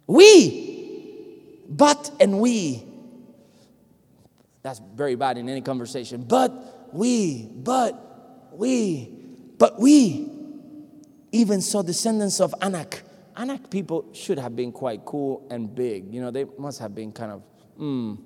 [0.06, 2.85] We, but and we.
[4.66, 6.22] That's very bad in any conversation.
[6.22, 9.14] But we, but we,
[9.58, 10.28] but we.
[11.30, 13.02] Even saw descendants of Anak.
[13.36, 16.12] Anak people should have been quite cool and big.
[16.12, 17.42] You know, they must have been kind of,
[17.78, 18.18] mm,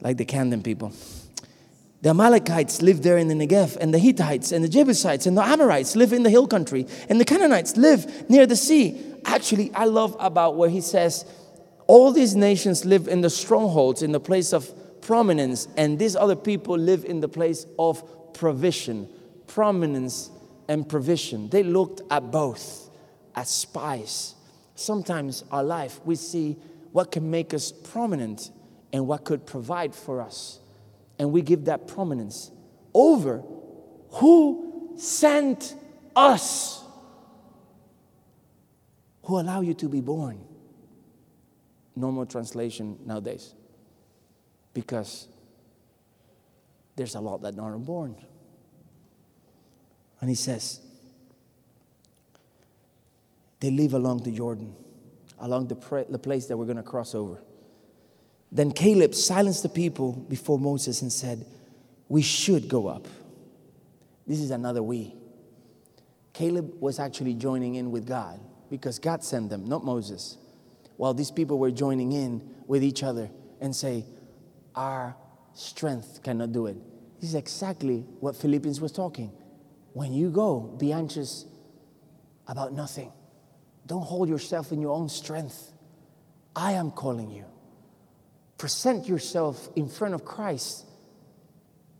[0.00, 0.90] like the Camden people.
[2.00, 5.42] The Amalekites live there in the Negev, and the Hittites, and the Jebusites, and the
[5.42, 8.98] Amorites live in the hill country, and the Canaanites live near the sea.
[9.26, 11.26] Actually, I love about where he says,
[11.86, 14.72] all these nations live in the strongholds, in the place of
[15.04, 19.08] prominence, and these other people live in the place of provision,
[19.46, 20.30] prominence
[20.68, 21.48] and provision.
[21.48, 22.90] They looked at both
[23.36, 24.34] as spies.
[24.74, 26.56] Sometimes our life, we see
[26.90, 28.50] what can make us prominent
[28.92, 30.58] and what could provide for us
[31.18, 32.50] and we give that prominence
[32.92, 33.42] over
[34.10, 35.74] who sent
[36.14, 36.82] us?
[39.24, 40.44] Who allow you to be born?
[41.96, 43.54] Normal translation nowadays.
[44.74, 45.28] Because
[46.96, 48.16] there's a lot that aren't born.
[50.20, 50.80] And he says,
[53.60, 54.74] they live along the Jordan,
[55.40, 57.42] along the, the place that we're going to cross over.
[58.52, 61.46] Then Caleb silenced the people before Moses and said,
[62.08, 63.06] We should go up.
[64.26, 65.14] This is another we.
[66.32, 70.36] Caleb was actually joining in with God because God sent them, not Moses.
[70.96, 74.04] While these people were joining in with each other and say,
[74.74, 75.16] Our
[75.54, 76.76] strength cannot do it.
[77.20, 79.32] This is exactly what Philippians was talking.
[79.92, 81.46] When you go, be anxious
[82.46, 83.12] about nothing.
[83.86, 85.72] Don't hold yourself in your own strength.
[86.56, 87.44] I am calling you.
[88.58, 90.86] Present yourself in front of Christ.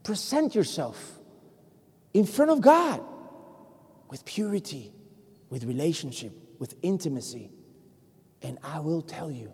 [0.02, 1.18] Present yourself
[2.12, 3.00] in front of God
[4.08, 4.92] with purity,
[5.50, 7.50] with relationship, with intimacy.
[8.42, 9.52] And I will tell you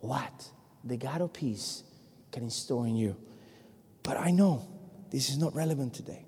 [0.00, 0.50] what
[0.84, 1.84] the God of peace
[2.32, 3.16] can install in you.
[4.02, 4.66] But I know
[5.10, 6.24] this is not relevant today.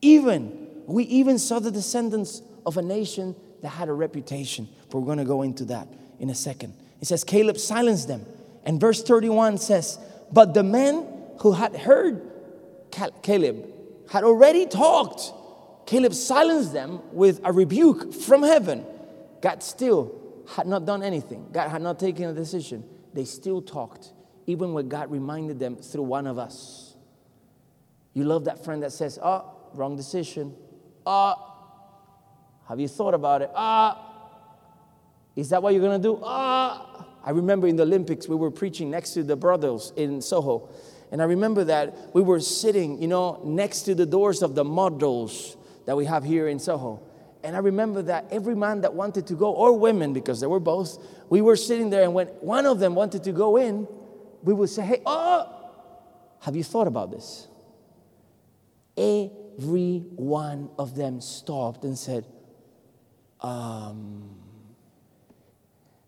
[0.00, 4.68] Even, we even saw the descendants of a nation that had a reputation.
[4.90, 5.88] But we're going to go into that
[6.20, 6.74] in a second.
[7.00, 8.24] It says, Caleb silenced them.
[8.64, 9.98] And verse 31 says,
[10.32, 11.06] But the men
[11.40, 12.30] who had heard
[13.22, 13.66] Caleb
[14.08, 15.32] had already talked.
[15.86, 18.84] Caleb silenced them with a rebuke from heaven.
[19.40, 20.14] God still
[20.48, 22.84] had not done anything, God had not taken a decision.
[23.12, 24.12] They still talked,
[24.46, 26.94] even when God reminded them through one of us.
[28.14, 29.44] You love that friend that says, Oh,
[29.74, 30.54] wrong decision.
[31.04, 31.34] Oh,
[32.68, 33.50] have you thought about it?
[33.54, 34.02] Ah,
[35.36, 36.20] is that what you're going to do?
[36.24, 40.68] Ah, I remember in the Olympics, we were preaching next to the brothers in Soho.
[41.12, 44.64] And I remember that we were sitting, you know, next to the doors of the
[44.64, 47.00] models that we have here in Soho.
[47.44, 50.58] And I remember that every man that wanted to go, or women, because they were
[50.58, 53.86] both, we were sitting there, and when one of them wanted to go in,
[54.46, 55.52] we would say, Hey, oh,
[56.40, 57.48] have you thought about this?
[58.96, 62.24] Every one of them stopped and said,
[63.40, 64.38] um,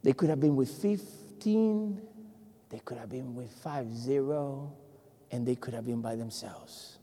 [0.05, 2.01] they could have been with 15,
[2.71, 4.73] they could have been with 5 0,
[5.33, 6.99] and they could have been by themselves.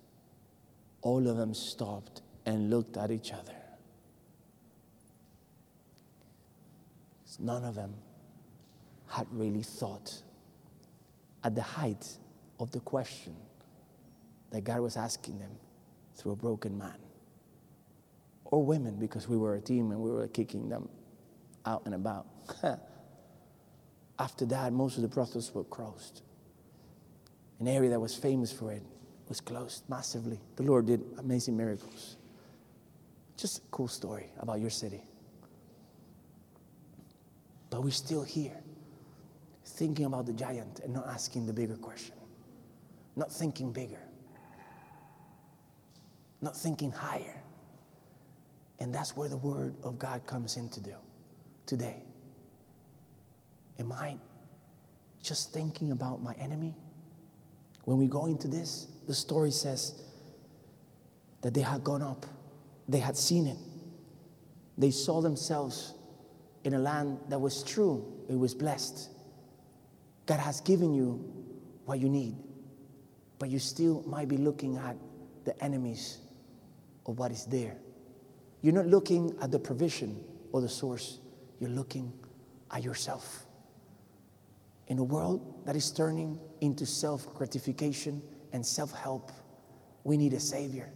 [1.02, 3.52] All of them stopped and looked at each other.
[7.38, 7.94] None of them
[9.10, 10.22] had really thought
[11.46, 12.06] at the height
[12.60, 13.36] of the question
[14.52, 15.52] that God was asking them
[16.16, 16.98] through a broken man
[18.46, 20.90] or women because we were a team and we were kicking them
[21.66, 22.26] out and about.
[24.20, 26.24] After that, most of the brothels were closed.
[27.60, 28.82] An area that was famous for it
[29.30, 30.40] was closed massively.
[30.56, 32.18] The Lord did amazing miracles.
[33.38, 35.02] Just a cool story about your city.
[37.70, 38.58] But we're still here,
[39.76, 42.16] thinking about the giant and not asking the bigger question,
[43.16, 44.02] not thinking bigger,
[46.42, 47.42] not thinking higher.
[48.80, 50.96] And that's where the Word of God comes in to do
[51.66, 52.04] today.
[53.80, 54.18] Am I
[55.22, 56.76] just thinking about my enemy?
[57.84, 60.02] When we go into this, the story says
[61.42, 62.26] that they had gone up,
[62.88, 63.58] they had seen it,
[64.78, 65.94] they saw themselves
[66.64, 69.10] in a land that was true, it was blessed.
[70.26, 71.24] God has given you
[71.86, 72.36] what you need,
[73.38, 74.98] but you still might be looking at
[75.44, 76.20] the enemies
[77.06, 77.78] of what is there.
[78.62, 81.20] You're not looking at the provision or the source,
[81.60, 82.12] you're looking
[82.72, 83.46] at yourself.
[84.88, 88.22] In a world that is turning into self gratification
[88.54, 89.32] and self help,
[90.04, 90.92] we need a Savior.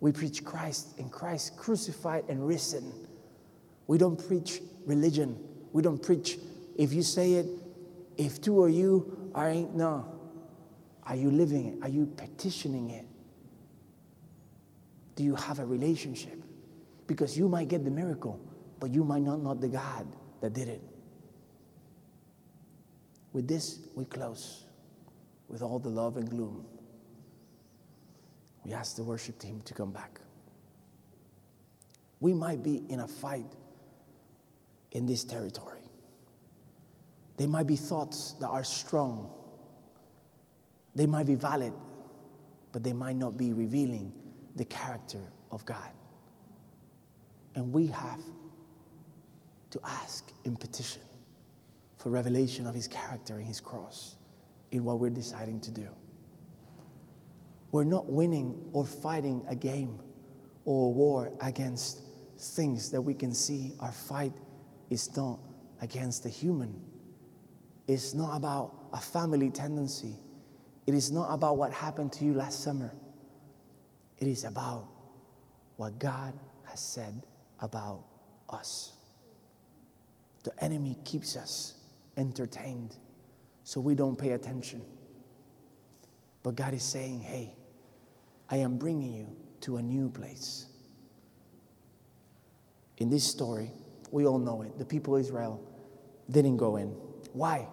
[0.00, 2.92] We preach Christ and Christ crucified and risen.
[3.86, 5.38] We don't preach religion.
[5.72, 6.38] We don't preach,
[6.76, 7.46] if you say it,
[8.16, 10.12] if two of you are, no.
[11.04, 11.78] Are you living it?
[11.82, 13.06] Are you petitioning it?
[15.14, 16.42] Do you have a relationship?
[17.06, 18.40] Because you might get the miracle,
[18.80, 20.06] but you might not know the God
[20.40, 20.82] that did it.
[23.32, 24.64] With this, we close
[25.48, 26.64] with all the love and gloom.
[28.64, 30.20] We ask the worship team to come back.
[32.18, 33.52] We might be in a fight
[34.92, 35.75] in this territory.
[37.36, 39.30] There might be thoughts that are strong,
[40.94, 41.72] they might be valid,
[42.72, 44.12] but they might not be revealing
[44.56, 45.20] the character
[45.50, 45.90] of God.
[47.54, 48.20] And we have
[49.70, 51.02] to ask in petition
[51.96, 54.16] for revelation of his character and his cross
[54.70, 55.88] in what we're deciding to do.
[57.72, 59.98] We're not winning or fighting a game
[60.64, 62.00] or a war against
[62.38, 63.72] things that we can see.
[63.80, 64.32] Our fight
[64.90, 65.40] is not
[65.80, 66.80] against the human.
[67.86, 70.16] It's not about a family tendency.
[70.86, 72.92] It is not about what happened to you last summer.
[74.18, 74.88] It is about
[75.76, 76.32] what God
[76.64, 77.22] has said
[77.60, 78.04] about
[78.48, 78.92] us.
[80.42, 81.74] The enemy keeps us
[82.16, 82.96] entertained
[83.64, 84.82] so we don't pay attention.
[86.42, 87.56] But God is saying, hey,
[88.48, 89.26] I am bringing you
[89.62, 90.66] to a new place.
[92.98, 93.72] In this story,
[94.12, 94.78] we all know it.
[94.78, 95.60] The people of Israel
[96.30, 96.88] didn't go in.
[97.32, 97.66] Why?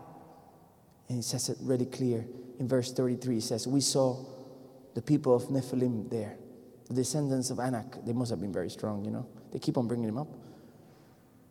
[1.10, 2.26] And he says it really clear
[2.60, 3.36] in verse 33.
[3.36, 4.26] He says, We saw
[4.94, 6.38] the people of Nephilim there,
[6.88, 8.06] the descendants of Anak.
[8.06, 9.28] They must have been very strong, you know.
[9.52, 10.28] They keep on bringing them up.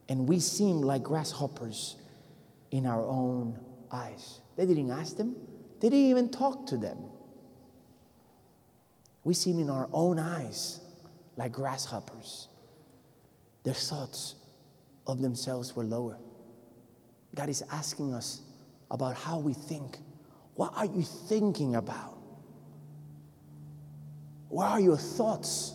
[0.09, 1.97] And we seem like grasshoppers
[2.71, 3.59] in our own
[3.91, 4.41] eyes.
[4.57, 5.37] They didn't ask them,
[5.81, 6.99] they didn't even talk to them.
[9.25, 10.81] We seem in our own eyes
[11.37, 12.49] like grasshoppers.
[13.63, 14.35] Their thoughts
[15.07, 16.19] of themselves were lower.
[17.35, 18.41] God is asking us
[18.93, 19.97] about how we think.
[20.55, 22.19] What are you thinking about?
[24.49, 25.73] What are your thoughts?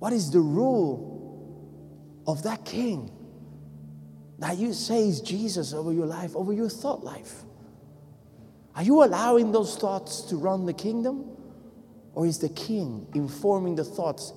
[0.00, 1.14] What is the rule
[2.26, 3.10] of that king
[4.40, 7.44] that you say is Jesus over your life, over your thought life?
[8.74, 11.24] Are you allowing those thoughts to run the kingdom?
[12.14, 14.32] Or is the king informing the thoughts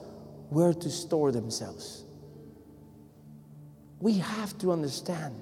[0.50, 2.06] where to store themselves?
[4.00, 5.36] We have to understand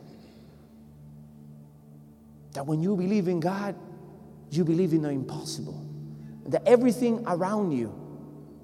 [2.58, 3.76] that when you believe in God,
[4.49, 5.80] you believe in the impossible.
[6.47, 7.93] That everything around you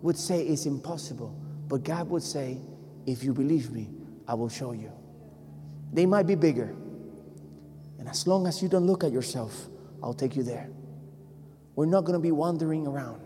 [0.01, 2.57] would say is impossible, but God would say,
[3.05, 3.91] if you believe me,
[4.27, 4.91] I will show you.
[5.91, 6.75] They might be bigger.
[7.99, 9.67] And as long as you don't look at yourself,
[10.01, 10.71] I'll take you there.
[11.75, 13.21] We're not going to be wandering around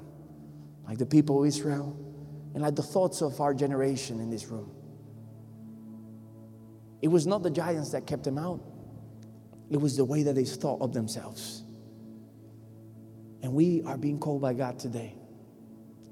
[0.85, 1.97] like the people of Israel
[2.53, 4.69] and like the thoughts of our generation in this room.
[7.01, 8.59] It was not the giants that kept them out,
[9.69, 11.63] it was the way that they thought of themselves.
[13.41, 15.15] And we are being called by God today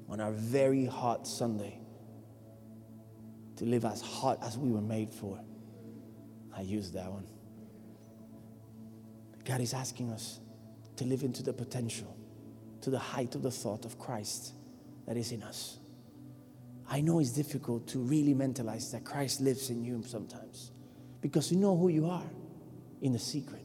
[0.08, 1.80] on our very hot Sunday
[3.56, 5.40] to live as hot as we were made for.
[6.54, 7.26] I used that one.
[9.44, 10.40] God is asking us
[10.96, 12.16] to live into the potential,
[12.82, 14.52] to the height of the thought of Christ
[15.06, 15.78] that is in us.
[16.88, 20.70] I know it's difficult to really mentalize that Christ lives in you sometimes
[21.20, 22.22] because you know who you are
[23.00, 23.64] in the secret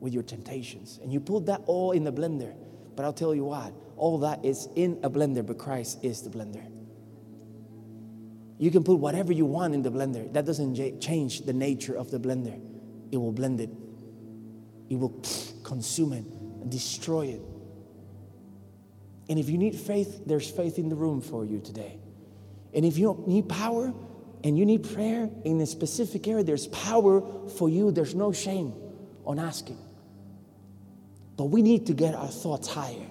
[0.00, 0.98] with your temptations.
[1.02, 2.54] And you put that all in the blender.
[2.94, 6.30] But I'll tell you what, all that is in a blender, but Christ is the
[6.30, 6.64] blender.
[8.58, 10.32] You can put whatever you want in the blender.
[10.32, 12.58] That doesn't change the nature of the blender.
[13.12, 13.70] It will blend it,
[14.88, 15.22] it will
[15.62, 16.24] consume it
[16.60, 17.42] and destroy it.
[19.28, 21.98] And if you need faith, there's faith in the room for you today.
[22.72, 23.92] And if you need power
[24.46, 27.20] and you need prayer in a specific area, there's power
[27.58, 27.90] for you.
[27.90, 28.74] There's no shame
[29.24, 29.76] on asking.
[31.36, 33.08] But we need to get our thoughts higher.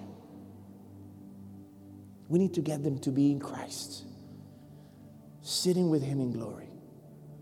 [2.30, 4.04] We need to get them to be in Christ,
[5.42, 6.70] sitting with Him in glory.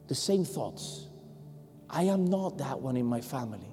[0.09, 1.07] The same thoughts.
[1.89, 3.71] I am not that one in my family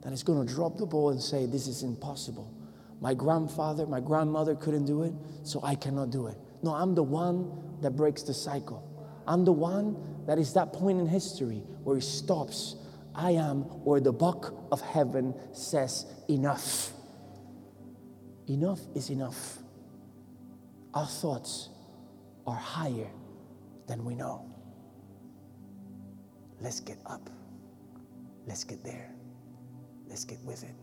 [0.00, 2.50] that is going to drop the ball and say, This is impossible.
[3.02, 6.38] My grandfather, my grandmother couldn't do it, so I cannot do it.
[6.62, 8.89] No, I'm the one that breaks the cycle.
[9.30, 12.74] I'm the one that is that point in history where it stops.
[13.14, 16.92] I am where the buck of heaven says enough.
[18.48, 19.58] Enough is enough.
[20.94, 21.68] Our thoughts
[22.44, 23.08] are higher
[23.86, 24.50] than we know.
[26.60, 27.30] Let's get up.
[28.48, 29.12] Let's get there.
[30.08, 30.74] Let's get with it.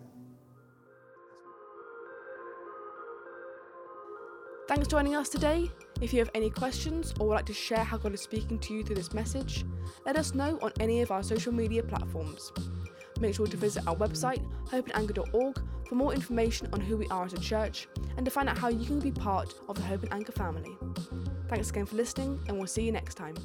[4.67, 5.71] Thanks for joining us today.
[6.01, 8.73] If you have any questions or would like to share how God is speaking to
[8.73, 9.63] you through this message,
[10.05, 12.51] let us know on any of our social media platforms.
[13.21, 17.31] Make sure to visit our website, hopeandanchor.org, for more information on who we are as
[17.31, 17.87] a church
[18.17, 20.77] and to find out how you can be part of the Hope and Anchor family.
[21.47, 23.35] Thanks again for listening, and we'll see you next time.